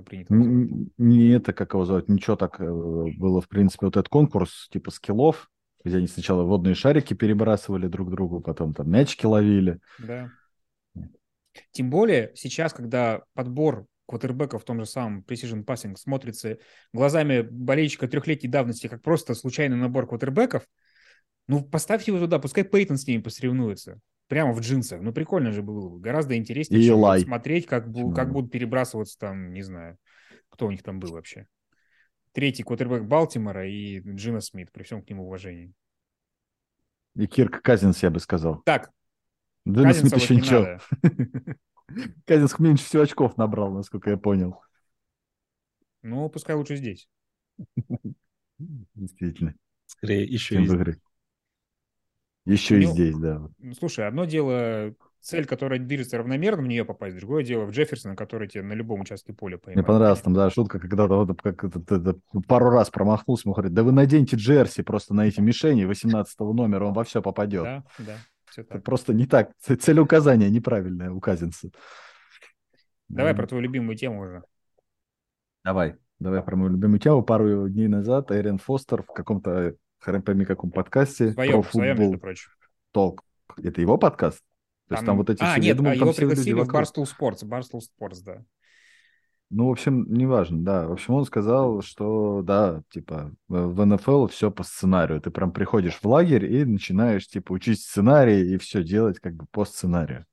[0.00, 0.88] что принято называть.
[0.98, 4.90] Не это, как его зовут, ничего так э, было, в принципе, вот этот конкурс типа
[4.90, 5.50] скиллов,
[5.84, 9.78] где они сначала водные шарики перебрасывали друг другу, потом там мячики ловили.
[9.98, 10.30] Да.
[11.72, 16.58] Тем более сейчас, когда подбор квотербеков в том же самом Precision Passing смотрится
[16.92, 20.66] глазами болельщика трехлетней давности, как просто случайный набор квотербеков,
[21.46, 24.00] ну, поставьте его туда, пускай Пейтон с ними посоревнуется.
[24.30, 25.00] Прямо в джинсах.
[25.02, 25.88] Ну, прикольно же было.
[25.88, 25.98] бы.
[25.98, 29.98] Гораздо интереснее, чем смотреть, как, бу- как будут перебрасываться там, не знаю,
[30.50, 31.48] кто у них там был вообще.
[32.30, 35.72] Третий квотербек Балтимора и Джина Смит, при всем к нему уважении.
[37.16, 38.62] И Кирк Казинс, я бы сказал.
[38.62, 38.92] Так,
[39.68, 41.56] Джина Смит Казинца вот еще ничего.
[42.24, 44.60] Казинс меньше всего очков набрал, насколько я понял.
[46.02, 47.08] Ну, пускай лучше здесь.
[48.94, 49.56] Действительно.
[49.86, 51.00] Скорее, еще Чем в игры.
[52.46, 53.48] Еще У и здесь, да.
[53.58, 58.16] Ну, Слушай, одно дело цель, которая движется равномерно в нее попасть, другое дело в Джефферсона,
[58.16, 59.86] который тебе на любом участке поля Мне поймает.
[59.86, 62.18] понравилась там, да, шутка, когда-то вот, как это, это- это
[62.48, 66.86] пару раз промахнулся, ему говорит, да вы наденьте джерси просто на эти мишени 18 номера,
[66.86, 67.64] он во все попадет.
[67.64, 68.16] Да, да,
[68.50, 68.84] все Это так.
[68.84, 69.50] просто не так.
[69.60, 71.70] Ц- Целеуказание неправильное у Казинца.
[73.08, 73.36] Давай М.
[73.36, 74.42] про твою любимую тему уже.
[75.64, 75.96] Давай.
[76.18, 77.22] Давай про мою любимую тему.
[77.22, 81.96] Пару дней назад Эрин Фостер в каком-то, хрен пойми каком подкасте В своем, про своем,
[81.96, 82.50] футбол между прочим.
[82.90, 83.24] толк.
[83.62, 84.40] Это его подкаст?
[84.88, 86.68] То есть там вот эти а, все, нет, думал, а его пригласили в.
[86.68, 87.44] Barstool Sports.
[87.44, 88.44] Barstool Sports, да.
[89.50, 90.86] Ну, в общем, неважно, да.
[90.86, 95.20] В общем, он сказал, что, да, типа, в НФЛ все по сценарию.
[95.20, 99.46] Ты прям приходишь в лагерь и начинаешь, типа, учить сценарий и все делать как бы
[99.50, 100.24] по сценарию.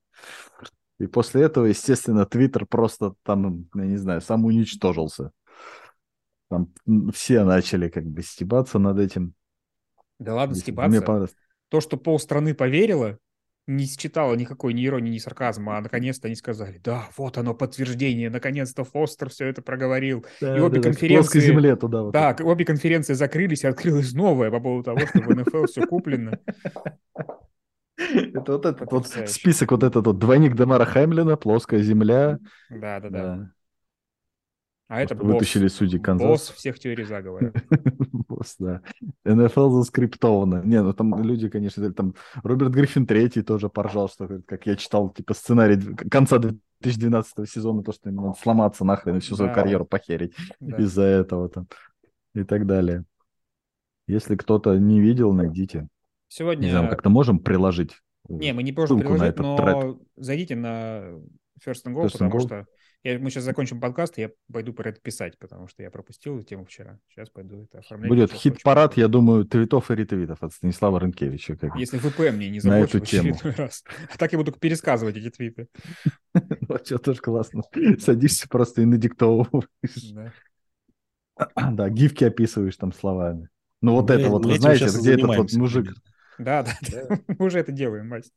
[0.99, 5.31] И после этого, естественно, Твиттер просто там, я не знаю, сам уничтожился.
[6.49, 6.73] Там
[7.11, 9.33] все начали как бы стебаться над этим.
[10.19, 11.29] Да ладно, Если- стебаться.
[11.69, 13.17] То, что полстраны поверило,
[13.67, 18.29] не считало никакой ни иронии, ни сарказма, а наконец-то они сказали, да, вот оно подтверждение,
[18.29, 20.25] наконец-то Фостер все это проговорил.
[20.39, 22.13] Да, обе да, да, конференции- земле туда вот.
[22.13, 26.39] Так, обе конференции закрылись, и открылось новое по поводу того, что в НФЛ все куплено.
[27.97, 32.39] Это вот этот вот список, вот этот вот двойник Демара Хэмлина, плоская земля.
[32.69, 33.51] Да, да, да.
[34.89, 36.49] А это босс, вытащили судьи босс Канзас.
[36.51, 37.51] всех теорий заговора.
[38.29, 38.81] Босс, да.
[39.25, 40.61] НФЛ заскриптовано.
[40.63, 45.09] Не, ну там люди, конечно, там Роберт Гриффин третий тоже поржал, что как я читал,
[45.09, 45.77] типа, сценарий
[46.09, 49.55] конца 2012 сезона, то, что им надо сломаться нахрен и всю свою Да.
[49.55, 50.77] карьеру похерить Да.
[50.77, 51.67] из-за этого там
[52.33, 53.03] и так далее.
[54.07, 55.81] Если кто-то не видел, найдите.
[55.81, 55.87] Не
[56.29, 56.69] Сегодня...
[56.69, 57.91] знаю, как-то можем приложить?
[58.29, 59.97] э, Не, мы не можем приложить, но тред.
[60.15, 60.69] зайдите на
[61.65, 62.39] First and Go, First and потому Goal.
[62.41, 62.65] что
[63.07, 66.37] я, мы сейчас закончим подкаст, и я пойду про это писать, потому что я пропустил
[66.37, 66.99] эту тему вчера.
[67.09, 68.09] Сейчас пойду это оформлять.
[68.09, 71.55] Будет хит-парад, я думаю, твитов и ретвитов от Станислава Рынкевича.
[71.55, 71.75] Как...
[71.77, 73.83] Если VPN мне не на заблочит эту в очередной раз.
[74.13, 75.67] А так я буду пересказывать эти твиты.
[76.33, 77.63] Вообще тоже классно.
[77.99, 79.67] Садишься просто и надиктовываешь.
[81.55, 81.87] Да.
[81.89, 83.49] Гифки описываешь там словами.
[83.83, 85.93] Ну вот это вот, вы знаете, где этот вот мужик?
[86.39, 87.19] Да, да, да.
[87.37, 88.31] Мы уже это делаем, мать.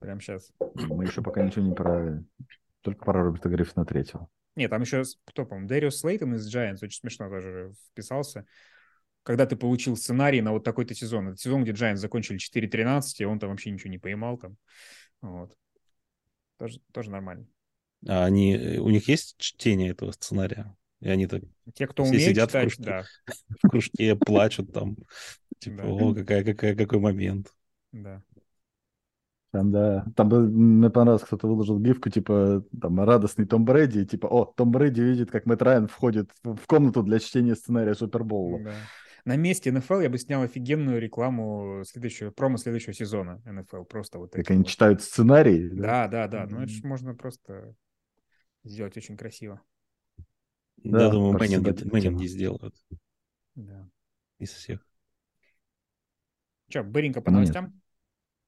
[0.00, 0.50] Прямо сейчас.
[0.74, 2.24] Мы еще пока ничего не про...
[2.84, 4.28] Только про Роберта Гриффина третьего.
[4.56, 8.44] Нет, там еще, кто, по-моему, Дэриус Слейтон из Giants, очень смешно тоже вписался.
[9.22, 11.28] Когда ты получил сценарий на вот такой-то сезон.
[11.28, 14.58] Это сезон, где Giants закончили 4-13, и он там вообще ничего не поймал там.
[15.22, 15.56] Вот.
[16.58, 17.46] Тоже, тоже нормально.
[18.06, 20.76] А они, у них есть чтение этого сценария?
[21.00, 21.42] И они так
[21.74, 22.84] Те, кто Все умеет сидят в читать, кружке.
[22.84, 23.04] да,
[23.62, 24.96] в кружке плачут там.
[25.58, 27.50] Типа, о, какая, какая, какой момент.
[27.92, 28.22] да.
[29.54, 34.04] Там, да, там бы- мне понравилось, кто-то выложил гифку, типа, там, радостный Том Брэди, и,
[34.04, 38.58] типа, о, Том Брэди видит, как Мэтт Райан входит в комнату для чтения сценария Супербоула.
[38.64, 38.74] Да.
[39.24, 43.84] На месте НФЛ я бы снял офигенную рекламу следующего, промо следующего сезона НФЛ.
[43.84, 44.68] Просто вот Как эти они вот.
[44.68, 45.70] читают сценарий.
[45.70, 46.46] Да, да, да.
[46.50, 46.88] Ну, это ж Мгм.
[46.88, 47.76] можно просто
[48.64, 49.60] сделать очень красиво.
[50.78, 52.74] Да, Да, думаю, Мэннинги, Мэннинги сделают
[53.54, 53.88] Да.
[54.40, 54.84] из всех.
[56.68, 57.56] Че, быренько по Ну, нет.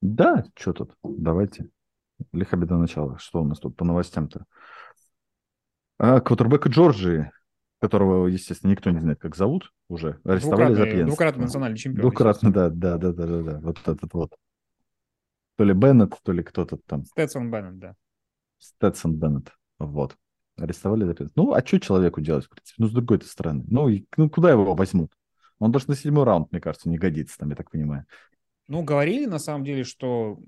[0.00, 0.94] Да, что тут?
[1.02, 1.70] Давайте.
[2.32, 3.18] Лиха беда начала.
[3.18, 4.44] Что у нас тут по новостям-то?
[5.98, 7.30] А, квотербека Джорджии,
[7.80, 11.06] которого, естественно, никто не знает, как зовут уже, арестовали за Двукратный, пьянство.
[11.06, 12.00] двукратный национальный чемпион.
[12.02, 13.60] Двукратно, да, да, да, да, да, да.
[13.60, 14.34] Вот этот вот.
[15.56, 17.04] То ли Беннет, то ли кто-то там.
[17.04, 17.94] Стэтсон Беннет, да.
[18.58, 19.52] Стэтсон Беннет.
[19.78, 20.16] Вот.
[20.56, 21.42] Арестовали за пьянство.
[21.42, 22.74] Ну, а что человеку делать, в принципе?
[22.82, 23.64] Ну, с другой-то стороны.
[23.68, 25.12] Ну, и- ну, куда его возьмут?
[25.58, 28.04] Он даже на седьмой раунд, мне кажется, не годится там, я так понимаю.
[28.68, 30.38] Ну, говорили на самом деле, что,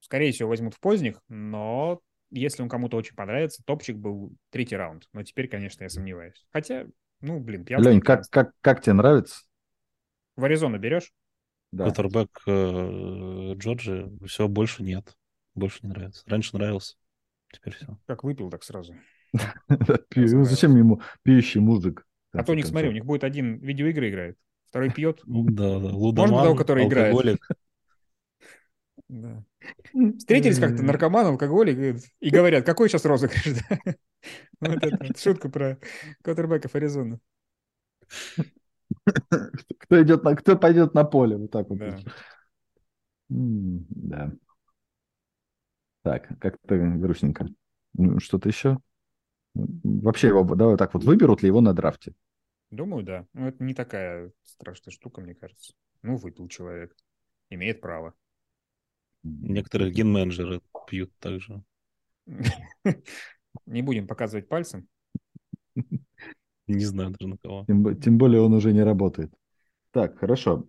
[0.00, 5.08] скорее всего, возьмут в поздних, но если он кому-то очень понравится, топчик был третий раунд.
[5.12, 6.46] Но теперь, конечно, я сомневаюсь.
[6.52, 6.86] Хотя,
[7.20, 7.90] ну, блин, пьянство.
[7.90, 9.42] Лень, как, как, как тебе нравится?
[10.36, 11.12] В Аризону берешь?
[11.72, 11.84] Да.
[11.84, 15.16] Квотербек э, Джорджи все больше нет.
[15.54, 16.22] Больше не нравится.
[16.26, 16.96] Раньше нравился.
[17.52, 17.98] Теперь все.
[18.06, 18.94] Как выпил, так сразу.
[19.68, 22.06] Ну, зачем ему пьющий мужик?
[22.32, 24.38] в А то у них, смотри, у них будет один видеоигры играет,
[24.68, 25.20] второй пьет.
[25.24, 25.78] Да, да.
[25.78, 27.12] Можно Лудоман, того, который играет?
[27.12, 27.48] алкоголик.
[29.08, 29.44] Да.
[30.18, 33.44] Встретились как-то наркоман, алкоголик и говорят, какой сейчас розыгрыш?
[34.60, 35.78] Вот шутка про
[36.22, 37.20] квотербеков Аризоны.
[39.78, 41.36] Кто идет на, кто пойдет на поле?
[41.36, 41.78] Вот так вот.
[41.78, 41.98] Да.
[43.28, 44.32] Да.
[46.02, 47.46] Так, как-то грустненько.
[48.18, 48.78] Что-то еще?
[49.54, 52.14] Вообще его, давай так вот, выберут ли его на драфте?
[52.70, 53.26] Думаю, да.
[53.32, 55.74] Ну, это не такая страшная штука, мне кажется.
[56.02, 56.94] Ну, выпил человек.
[57.50, 58.14] Имеет право.
[59.22, 61.62] Некоторые ген-менеджеры пьют также.
[63.66, 64.88] Не будем показывать пальцем.
[66.66, 67.64] Не знаю даже на кого.
[67.66, 69.32] Тем, бо- тем более он уже не работает.
[69.90, 70.64] Так, хорошо.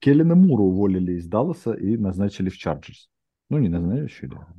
[0.00, 3.08] Келлина Мура уволили из Далласа и назначили в Чарджерс.
[3.48, 4.54] Ну, не назначили, а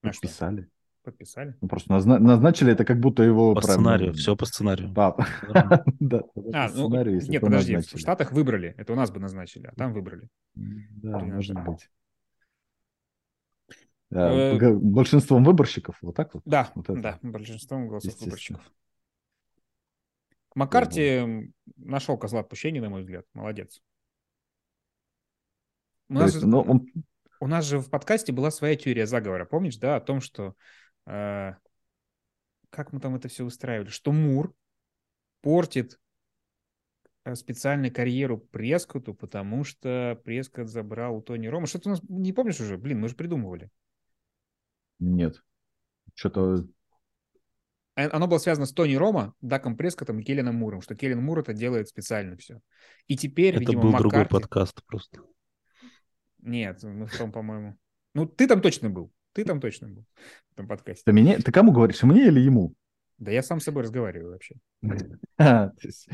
[0.00, 0.68] подписали.
[1.04, 1.54] Подписали?
[1.60, 3.54] Ну, просто назна- назначили это как будто его...
[3.54, 4.88] По прям, сценарию, ну, все по сценарию.
[4.88, 5.84] Нормально.
[6.00, 6.18] Да,
[6.54, 8.00] А, по ну, сценарию, если нет, подожди, в назначили.
[8.00, 8.74] Штатах выбрали.
[8.78, 10.28] Это у нас бы назначили, а там выбрали.
[10.54, 11.90] Да, может быть.
[14.10, 16.42] Да, Э, Большинством выборщиков, вот так вот?
[16.46, 17.00] Да, Вот это.
[17.00, 18.62] да, большинством голосов выборщиков.
[20.54, 23.26] Маккарти нашел козла отпущения, на мой взгляд.
[23.34, 23.82] Молодец.
[26.08, 26.86] У нас, есть, же- ну, он-
[27.40, 30.54] у нас же в подкасте была своя теория заговора, помнишь, да, о том, что
[31.06, 31.54] э,
[32.70, 34.54] как мы там это все устраивали, что Мур
[35.40, 36.00] портит
[37.24, 41.66] э, специально карьеру Прескоту, потому что Прескот забрал у Тони Рома.
[41.66, 42.76] Что-то у нас, не помнишь уже?
[42.76, 43.70] Блин, мы же придумывали.
[44.98, 45.42] Нет.
[46.14, 46.66] Что-то...
[47.96, 51.38] Э, Оно было связано с Тони Рома, Даком Прескотом и Келленом Муром, что Келлен Мур
[51.38, 52.60] это делает специально все.
[53.06, 54.32] И теперь, Это видимо, был другой Маккарти...
[54.32, 55.20] подкаст просто.
[56.38, 57.78] Нет, мы в том, по-моему...
[58.14, 59.12] Ну, ты там точно был.
[59.34, 60.04] Ты там точно был
[60.50, 61.02] в этом подкасте.
[61.04, 61.38] Ты, мне...
[61.38, 62.74] Ты кому говоришь, мне или ему?
[63.18, 64.56] Да я сам с собой разговариваю вообще.
[65.36, 66.08] А, есть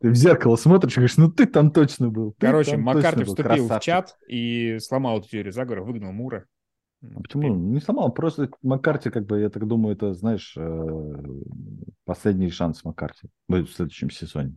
[0.00, 2.34] ты в зеркало смотришь и говоришь, ну ты там точно был.
[2.38, 3.82] Короче, Маккарти вступил в красавчик».
[3.82, 6.46] чат и сломал эту теорию заговора, выгнал Мура.
[7.02, 7.54] А почему?
[7.54, 11.14] Не сломал, просто Маккарти, как бы, я так думаю, это, знаешь, э,
[12.04, 14.56] последний шанс Маккарти будет в следующем сезоне.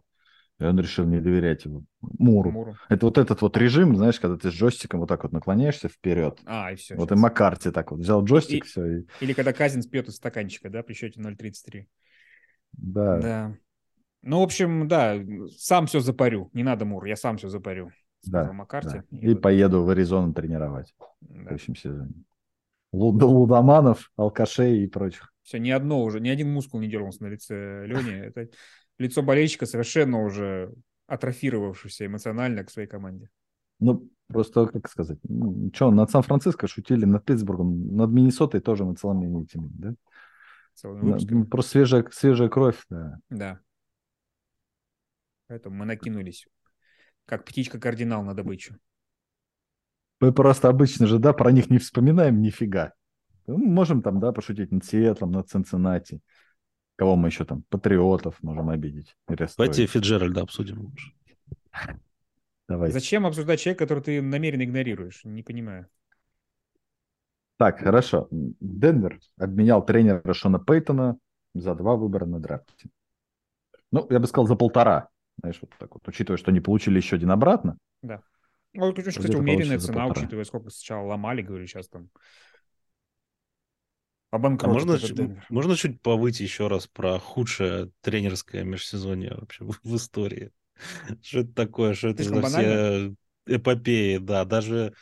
[0.58, 1.84] И он решил не доверять его.
[2.02, 2.52] Муру.
[2.52, 2.78] Муру.
[2.88, 6.40] Это вот этот вот режим, знаешь, когда ты с джойстиком вот так вот наклоняешься вперед.
[6.46, 6.96] А, и все.
[6.96, 9.06] Вот и Маккарти так вот взял джойстик, И- все, и...
[9.20, 11.86] Или когда Казин пьет из стаканчика, да, при счете 0.33.
[12.74, 13.20] Да.
[13.20, 13.58] Да.
[14.22, 15.20] Ну, в общем, да,
[15.58, 16.50] сам все запарю.
[16.54, 17.92] Не надо, Мур, я сам все запарю.
[18.26, 19.04] Да, Маккарти.
[19.12, 19.18] да.
[19.18, 21.42] И вот, поеду в Аризону тренировать в да.
[21.42, 22.14] следующем сезоне.
[22.94, 25.32] Луд- Лудоманов, алкашей и прочих.
[25.44, 28.28] Все, ни одно уже, ни один мускул не дернулся на лице Лени.
[28.28, 28.48] Это
[28.98, 30.74] лицо болельщика совершенно уже
[31.08, 33.30] атрофировавшегося эмоционально к своей команде.
[33.80, 38.96] Ну, просто, как сказать, ну, что, над Сан-Франциско шутили, над Питтсбургом, над Миннесотой тоже мы
[38.96, 39.96] целыми этими, да?
[40.74, 43.20] Целыми ну, Просто свежая, свежая кровь, да.
[43.30, 43.60] Да.
[45.48, 46.48] Поэтому мы накинулись,
[47.26, 48.78] как птичка-кардинал на добычу.
[50.22, 52.94] Мы просто обычно же, да, про них не вспоминаем нифига.
[53.48, 56.22] Ну, можем там, да, пошутить над Сиэтлом, над Цинциннати.
[56.96, 57.64] Кого мы еще там?
[57.70, 59.16] Патриотов можем обидеть.
[59.28, 61.12] Давайте Фиджеральда обсудим лучше.
[62.68, 62.92] Давай.
[62.92, 65.24] Зачем обсуждать человека, который ты намеренно игнорируешь?
[65.24, 65.88] Не понимаю.
[67.58, 68.28] Так, хорошо.
[68.32, 71.18] Денвер обменял тренера Шона Пейтона
[71.54, 72.90] за два выбора на драфте.
[73.92, 75.10] Ну, я бы сказал, за полтора.
[75.40, 77.78] Знаешь, вот так вот, учитывая, что они получили еще один обратно.
[78.02, 78.20] Ну,
[78.74, 82.10] это очень, кстати, умеренная цена, учитывая, сколько сначала ломали, говорю, сейчас там.
[84.62, 84.98] А можно,
[85.50, 90.52] можно чуть повыть еще раз про худшее тренерское межсезонье вообще в, в истории?
[91.22, 91.94] Что это такое?
[91.94, 93.14] Что это за все
[93.46, 94.18] эпопеи?
[94.18, 94.94] Да, даже,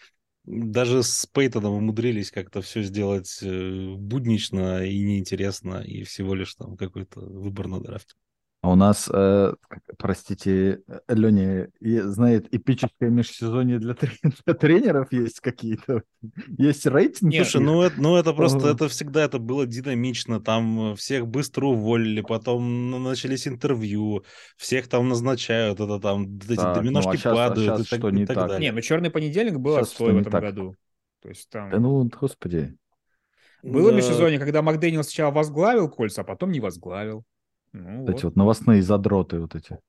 [0.46, 6.78] даже с Пейтоном умудрились как-то все сделать э, буднично и неинтересно, и всего лишь там
[6.78, 8.16] какой-то выбор на драфте.
[8.64, 9.54] А у нас, э,
[9.98, 16.04] простите, Леня, знает эпическое межсезонье для, трен- для тренеров есть какие-то?
[16.58, 17.34] Есть рейтинг?
[17.34, 21.28] Нет, Слушай, ну это, ну это просто, это всегда это было динамично, там э, всех
[21.28, 24.24] быстро уволили, потом ну, начались интервью,
[24.56, 27.90] всех там назначают, это там эти Так, ну, а доминошки щас- а падают щас и
[27.90, 28.48] так, что и не так так?
[28.48, 28.70] далее.
[28.70, 30.42] Не, ну черный понедельник был Сейчас отстой в этом так?
[30.42, 30.76] году.
[31.22, 32.78] То есть там Да ну, господи.
[33.62, 33.98] было Да.
[33.98, 37.26] межсезонье, когда Макдэниел сначала возглавил кольца, а потом не возглавил.
[37.74, 38.36] Ну, Вот эти вот.
[38.36, 39.80] новостные задроты вот эти.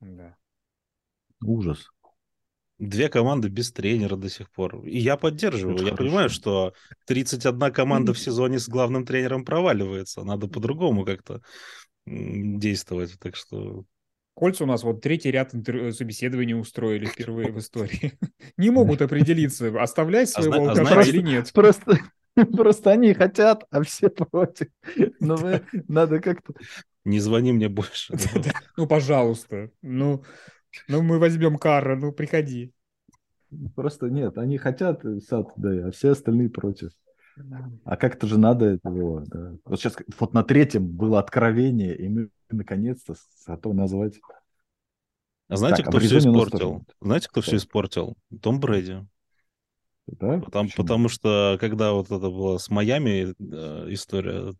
[0.00, 0.36] Да.
[1.44, 1.88] Ужас.
[2.78, 4.84] Две команды без тренера до сих пор.
[4.86, 5.76] И я поддерживаю.
[5.76, 6.04] Это я хорошо.
[6.04, 6.72] понимаю, что
[7.06, 10.24] 31 команда в сезоне с главным тренером проваливается.
[10.24, 11.42] Надо по-другому как-то
[12.06, 13.16] действовать.
[13.20, 13.84] Так что
[14.34, 18.18] Кольца у нас вот третий ряд интер- собеседований устроили впервые в истории.
[18.56, 21.52] Не могут определиться, оставлять А своего а алкаша или нет.
[21.52, 21.98] Просто,
[22.56, 24.68] просто они хотят, а все против.
[25.20, 26.54] Но мы, надо как-то...
[27.04, 28.14] не звони мне больше.
[28.14, 28.52] Да-да.
[28.76, 29.70] Ну, пожалуйста.
[29.82, 30.24] Ну,
[30.88, 32.72] ну мы возьмем Карра, ну, приходи.
[33.74, 36.90] Просто нет, они хотят сад, да, а все остальные против.
[37.84, 39.24] А как-то же надо этого.
[39.26, 39.54] Да.
[39.64, 43.14] Вот сейчас, вот на третьем было откровение, и мы наконец-то
[43.46, 44.20] готовы назвать.
[45.48, 46.84] А знаете, Так, кто все испортил?
[47.00, 47.50] Знаете, кто Кто?
[47.50, 48.16] все испортил?
[48.40, 49.06] Том Брэди.
[50.06, 50.38] Да?
[50.40, 50.84] Потому, Почему?
[50.84, 54.52] потому что, когда вот это было с Майами э, история,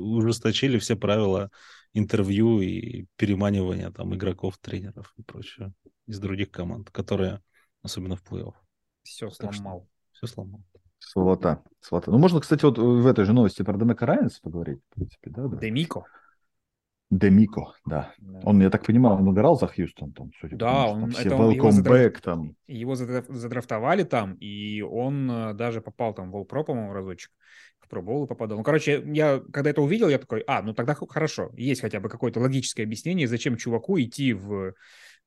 [0.00, 1.50] ужесточили все правила
[1.92, 5.72] интервью и переманивания там игроков, тренеров и прочее
[6.06, 7.40] из других команд, которые,
[7.82, 8.54] особенно в плей-офф,
[9.02, 9.88] Все Так что- сломал.
[10.12, 10.60] все сломал.
[10.98, 11.62] Сволота.
[11.80, 12.10] Сволота.
[12.10, 15.46] Ну, можно, кстати, вот в этой же новости про Демека Райанса поговорить, в принципе, да?
[15.48, 15.56] да.
[15.56, 16.04] Демико.
[17.10, 18.14] Демико, да.
[18.18, 18.40] Да.
[18.44, 21.02] Он, я так понимаю, он играл за Хьюстон, там, судя по Да, тому, что там
[21.04, 22.54] он- все это он- его welcome задра- back, там.
[22.68, 27.32] Его задраф- задрафтовали там, и он э, даже попал там в All-Pro, по-моему, разочек.
[27.80, 28.56] В Bowl попадал.
[28.58, 31.50] Ну, короче, я когда это увидел, я такой, а, ну тогда хорошо.
[31.56, 34.74] Есть хотя бы какое-то логическое объяснение, зачем чуваку идти в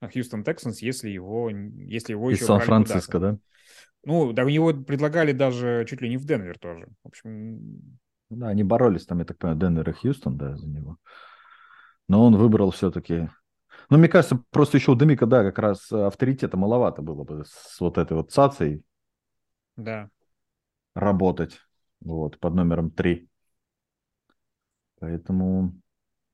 [0.01, 3.37] Хьюстон Texans, если его, если его Из еще Сан-Франциско, да?
[4.05, 6.87] Ну, да, у него предлагали даже чуть ли не в Денвер тоже.
[7.03, 7.59] В общем,
[8.29, 10.97] Да, они боролись там, я так понимаю, Денвер и Хьюстон, да, за него.
[12.13, 13.27] Но он выбрал все-таки...
[13.89, 17.79] Ну, мне кажется, просто еще у Демика, да, как раз авторитета маловато было бы с
[17.79, 18.83] вот этой вот цацей
[19.77, 20.11] да.
[20.93, 21.57] работать,
[22.01, 23.27] вот, под номером три.
[24.99, 25.73] Поэтому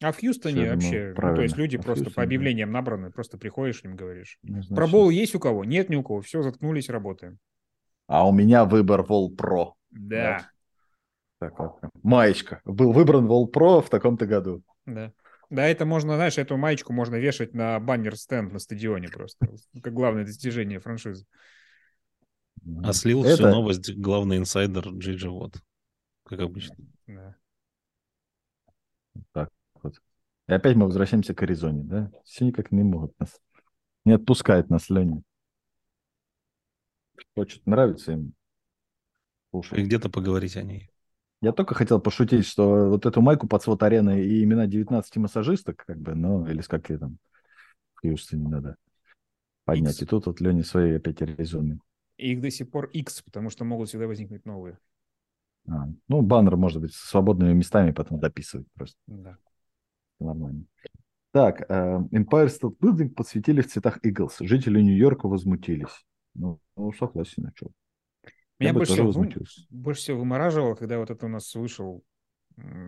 [0.04, 2.28] А в Хьюстоне думаю, вообще, ну, то есть люди А просто по Хьюстоне, да.
[2.28, 4.38] объявлениям набраны, просто приходишь им говоришь.
[4.44, 4.76] однозначно.
[4.76, 5.64] Пробол есть у кого?
[5.64, 6.20] Нет ни у кого.
[6.20, 7.40] Все, заткнулись, работаем.
[8.08, 9.76] А у меня выбор Вол Про.
[9.92, 10.46] Да,
[11.40, 11.80] Так вот.
[12.04, 12.60] Маечка.
[12.66, 14.62] Был выбран Вол Про в таком-то году.
[14.86, 15.14] да.
[15.50, 19.50] Да, это можно, знаешь, эту маечку можно вешать на баннер-стенд на стадионе просто.
[19.82, 21.26] Как главное достижение франшизы.
[22.84, 25.56] А слил Это- всю новость главный инсайдер Джиджи Вот.
[26.24, 26.76] Как обычно.
[27.08, 27.36] Да.
[30.48, 32.12] И опять мы возвращаемся к Аризоне, да?
[32.26, 33.40] Все никак не могут нас.
[34.06, 35.22] Не отпускает нас Леня.
[37.36, 38.28] Хочет, нравится им.
[38.28, 38.32] И
[39.52, 40.90] Слушай, где-то поговорить о ней.
[41.42, 45.84] Я только хотел пошутить, что вот эту майку под свод арены и имена 19 массажисток,
[45.86, 47.18] как бы, ну, или с какие там,
[47.96, 48.76] в Хьюстоне надо
[49.64, 50.02] поднять.
[50.02, 51.22] И тут вот Леня свои опять.
[51.22, 54.78] И их до сих пор X, потому что могут всегда возникнуть новые.
[55.68, 58.98] А, ну, баннер, может быть, с свободными местами потом дописывать просто.
[59.08, 59.38] Да.
[60.20, 60.66] Нормально.
[61.32, 64.34] Так, э, Empire State Building посвятили в цветах Eagles.
[64.40, 66.06] Жители Нью-Йорка возмутились.
[66.34, 67.70] Ну, ну согласен, а что?
[68.60, 69.62] Меня больше всего, вым- возмутился.
[69.70, 72.04] больше всего вымораживало, когда вот это у нас вышел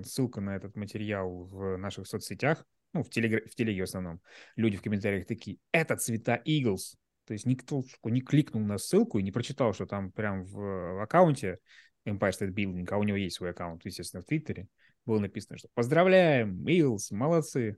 [0.03, 4.21] ссылка на этот материал в наших соцсетях, ну, в, телегра- в телеге в основном.
[4.57, 6.95] Люди в комментариях такие, это цвета Eagles.
[7.25, 11.03] То есть никто не кликнул на ссылку и не прочитал, что там прям в, в
[11.03, 11.59] аккаунте
[12.05, 14.67] Empire State Building, а у него есть свой аккаунт, естественно, в Твиттере,
[15.05, 17.77] было написано, что поздравляем, Eagles, молодцы.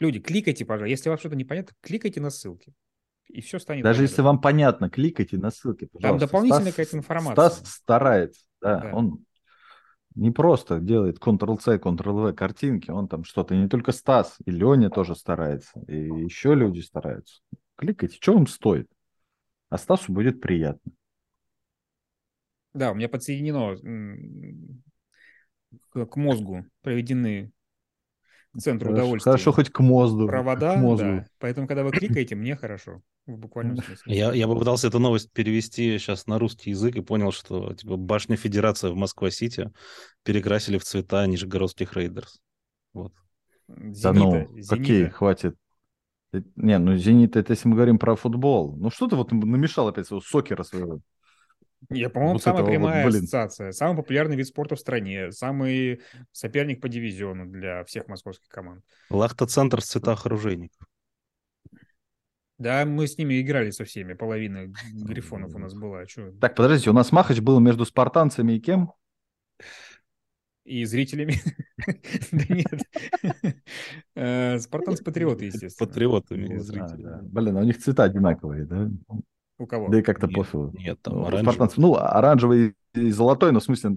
[0.00, 0.90] Люди, кликайте, пожалуйста.
[0.90, 2.74] Если вам что-то непонятно, кликайте на ссылки.
[3.28, 6.26] И все станет Даже если вам понятно, кликайте на ссылки, пожалуйста.
[6.26, 7.32] дополнительная Стас- какая-то информация.
[7.50, 8.90] Стас старается, да, Да.
[8.94, 9.24] он
[10.14, 15.14] не просто делает Ctrl-C, Ctrl-V картинки, он там что-то, не только Стас, и Леня тоже
[15.14, 17.42] старается, и еще люди стараются.
[17.76, 18.88] Кликайте, что вам стоит?
[19.68, 20.92] А Стасу будет приятно.
[22.72, 23.76] Да, у меня подсоединено
[25.90, 27.52] к, мозгу, проведены
[28.58, 29.30] центру Хорошо, удовольствия.
[29.32, 30.26] хорошо хоть к мозгу.
[30.26, 31.04] Провода, к мозгу.
[31.04, 31.26] да.
[31.38, 33.02] Поэтому, когда вы кликаете, мне хорошо.
[33.26, 34.16] В буквальном смысле.
[34.16, 38.36] Я, я попытался эту новость перевести сейчас на русский язык и понял, что типа башня
[38.36, 39.72] Федерация в Москва-Сити
[40.22, 42.40] перекрасили в цвета нижегородских рейдерс.
[42.92, 43.12] Вот.
[43.66, 45.10] Да ну, Зенита, какие, Зенита.
[45.10, 45.56] хватит.
[46.32, 48.76] Э, Не, ну Зенит, это если мы говорим про футбол.
[48.76, 51.00] Ну что ты вот намешал опять своего сокера своего?
[51.90, 53.18] Я, по-моему, Вот самая вот, прямая блин.
[53.24, 53.72] ассоциация.
[53.72, 55.30] Самый популярный вид спорта в стране.
[55.30, 56.00] Самый
[56.32, 58.82] соперник по дивизиону для всех московских команд.
[59.10, 60.86] Лахта-центр в цветах оружейников.
[62.58, 64.14] Да, мы с ними играли со всеми.
[64.14, 66.06] Половина грифонов у нас была.
[66.06, 66.32] Чё?
[66.40, 68.92] Так, подождите, у нас махач был между спартанцами и кем?
[70.64, 71.34] И зрителями.
[72.32, 72.80] Да нет.
[74.16, 75.86] Э, Спартанцы-патриоты, естественно.
[75.86, 77.02] Патриотами и Вот, а, зрителями.
[77.02, 77.20] да.
[77.22, 78.90] Блин, а у них цвета одинаковые, да?
[79.58, 79.88] У кого?
[79.88, 80.70] Да и как-то пофигу.
[80.74, 81.42] Нет, там Ну, оранжевый.
[81.44, 83.96] спартанцев, ну, оранжевый и золотой, но в смысле,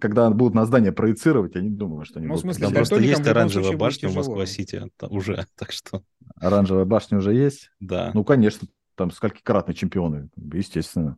[0.00, 2.74] когда будут на здание проецировать, я не думаю, что они Ну, в будут смысле, Там
[2.74, 4.14] просто есть в оранжевая башня в.
[4.14, 6.02] Москва-Сити уже, так что,
[6.36, 7.70] Оранжевая башня уже есть?
[7.80, 8.10] да.
[8.14, 11.16] Ну, конечно, там сколькикратные чемпионы, естественно.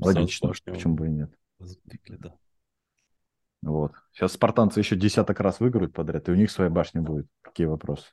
[0.00, 1.30] Сразу Логично, почему бы и нет.
[2.06, 2.34] да.
[3.62, 3.92] Вот.
[4.12, 7.26] Сейчас спартанцы еще десяток раз выиграют подряд, и у них своя башня будет.
[7.42, 8.06] Какие вопросы?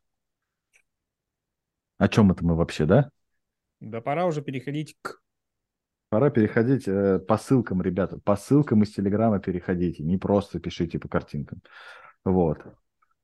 [1.97, 3.09] О чем это мы вообще, да?
[3.80, 5.21] Да пора уже переходить к...
[6.09, 8.19] Пора переходить э, по ссылкам, ребята.
[8.19, 10.03] По ссылкам из Телеграма переходите.
[10.03, 11.61] Не просто пишите по картинкам.
[12.23, 12.59] Вот.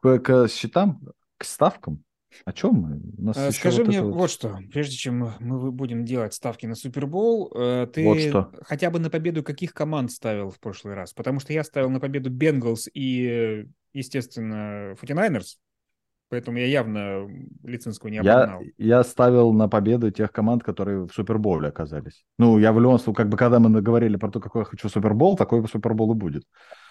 [0.01, 1.01] К, к счетам,
[1.37, 2.03] к ставкам.
[2.45, 3.01] О чем мы?
[3.17, 4.13] У нас еще Скажи вот мне вот...
[4.15, 8.51] вот- что, прежде чем мы будем делать ставки на Супербол, э, ты Вот что.
[8.63, 11.13] хотя бы на победу каких команд ставил в прошлый раз?
[11.13, 15.57] Потому что я ставил на победу Бенгалс и, э, естественно, 49ers,
[16.31, 17.27] поэтому я явно
[17.63, 18.61] Лицинского не Я, обогнал.
[18.77, 22.23] я ставил на победу тех команд, которые в Суперболе оказались.
[22.39, 24.89] Ну, я в любом случае, как бы, когда мы говорили про то, какой я хочу
[24.89, 26.43] Супербол, такой Супербол и будет.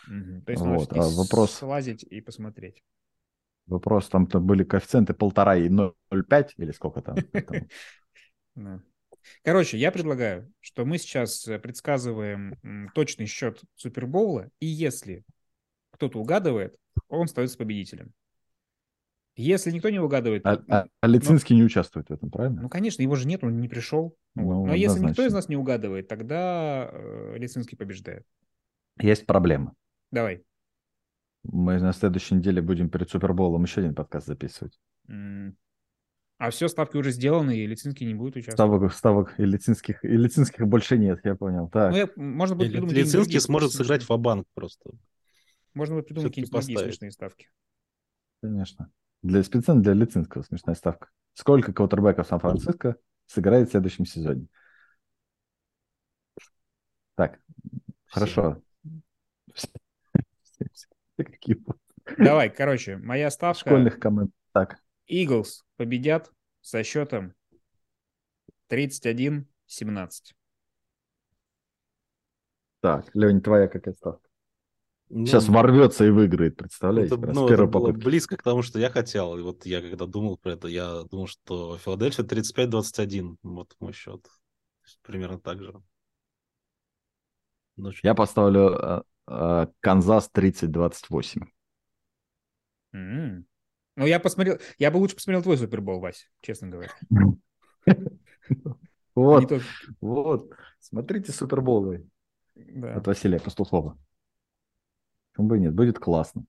[0.07, 0.43] Мгм.
[0.43, 2.83] То есть Вот, а вопрос- слазить и посмотреть.
[3.67, 7.17] Вопрос, там-то были коэффициенты полтора и 0,5 или сколько там.
[9.43, 15.25] Короче, я предлагаю, что мы сейчас предсказываем точный счет Супербоула, и если
[15.93, 16.77] кто-то угадывает,
[17.09, 18.13] он становится победителем.
[19.37, 22.63] Если никто не угадывает, А, то- а- а Лицинский не участвует в этом, правильно?
[22.63, 24.17] ну, конечно, его же нет, он не пришел.
[24.35, 24.45] Вот.
[24.55, 28.27] Ну, Но если никто из нас не угадывает, тогда э, Лицинский побеждает.
[29.01, 29.75] Есть проблема.
[30.11, 30.43] Давай.
[31.45, 34.79] Мы на следующей неделе будем перед Суперболом еще один подкаст записывать.
[36.39, 38.57] А все, ставки уже сделаны, и Лицинский не будет участвовать.
[38.57, 41.69] Ставок, ставок и лицинских, и лицинских больше нет, я понял.
[41.69, 44.91] Так, Ну, я- можно будет придумать Лицинский сможет сыграть в банк просто.
[45.75, 47.49] Можно будет придумать какие-нибудь другие смешные ставки.
[48.43, 48.91] конечно.
[49.23, 51.09] Для специально для Лицинского смешная ставка.
[51.35, 52.97] Сколько квотербеков Сан-Франциско
[53.27, 54.47] сыграет в следующем сезоне?
[57.17, 57.39] Так,
[58.07, 58.63] хорошо.
[61.17, 61.77] Какие вот
[62.19, 63.61] Давай, короче, моя ставка.
[63.61, 64.33] школьных команд.
[64.53, 64.79] Так,
[65.11, 67.35] Eagles победят со счетом
[68.69, 70.35] 31-17.
[72.81, 74.30] так, Лень, твоя какая ставка?
[75.13, 77.17] Ну, Сейчас ворвется и выиграет, представляете?
[77.17, 79.37] это, ну, это было близко к тому, что я хотел.
[79.37, 83.37] И вот я когда думал про это, я думал, что Филадельфия 35-21.
[83.43, 84.25] Вот мой счет.
[85.03, 85.75] Примерно так же.
[87.77, 91.43] Ну, Я поставлю э, э, Канзас 30-28.
[92.93, 93.47] М.
[93.97, 96.91] Ну, я посмотрел, я бы лучше посмотрел твой Супербол, Вась, честно говоря.
[99.17, 99.53] Вот,
[100.01, 100.51] вот.
[100.79, 101.97] Смотрите Супербол
[102.55, 102.95] да.
[102.95, 103.99] от Василия Пастухова.
[105.41, 105.75] Почему бы и нет?
[105.75, 106.45] Будет классно.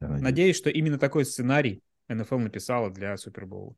[0.00, 0.22] надеюсь.
[0.22, 3.74] Надеюсь, что именно такой сценарий НФЛ написала для Супербола.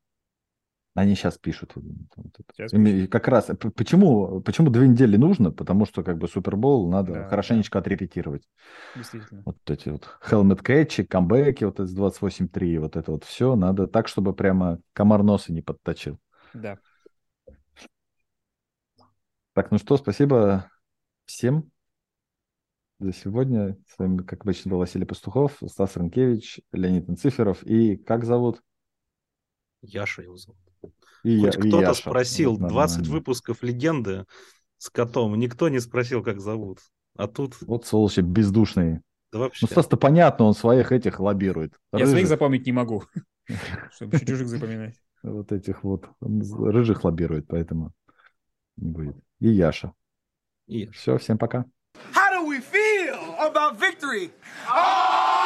[0.94, 1.74] Они сейчас пишут.
[2.54, 3.50] Сейчас Как раз.
[3.74, 5.50] Почему, почему две недели нужно?
[5.50, 8.42] Потому что как бы Супербол надо Да, хорошенечко отрепетировать.
[8.94, 9.42] Действительно.
[9.46, 14.06] Вот эти вот helmet catch, камбэки, вот из 28.3, вот это вот все надо так,
[14.06, 16.20] чтобы прямо комар носа не подточил.
[16.52, 16.78] Да.
[19.54, 20.70] Так, ну что, спасибо
[21.24, 21.72] всем
[23.02, 23.76] за сегодня.
[23.88, 28.62] С вами, как обычно, был Василий Пастухов, Стас Ренкевич, Леонид Анциферов и как зовут?
[29.82, 30.58] Яша его зовут.
[31.24, 32.00] И Хоть я- кто-то Яша.
[32.02, 33.14] спросил, Вот 20 нормально.
[33.18, 34.24] выпусков «Легенды»
[34.78, 36.80] с котом, никто не спросил, как зовут.
[37.16, 39.02] А тут, Вот сволочи бездушные.
[39.32, 39.66] да Ну, вообще.
[39.66, 41.74] Стас-то понятно, он своих этих лоббирует.
[41.92, 43.04] Я своих Рыжих, запомнить не могу,
[43.92, 44.96] чтобы чужих запоминать.
[45.22, 46.08] вот этих вот.
[46.20, 47.92] Он рыжих лоббирует, поэтому
[48.76, 49.16] не будет.
[49.40, 49.92] И Яша.
[50.66, 51.66] И Все, всем пока.
[53.52, 54.30] About victory?
[54.66, 55.41] Oh!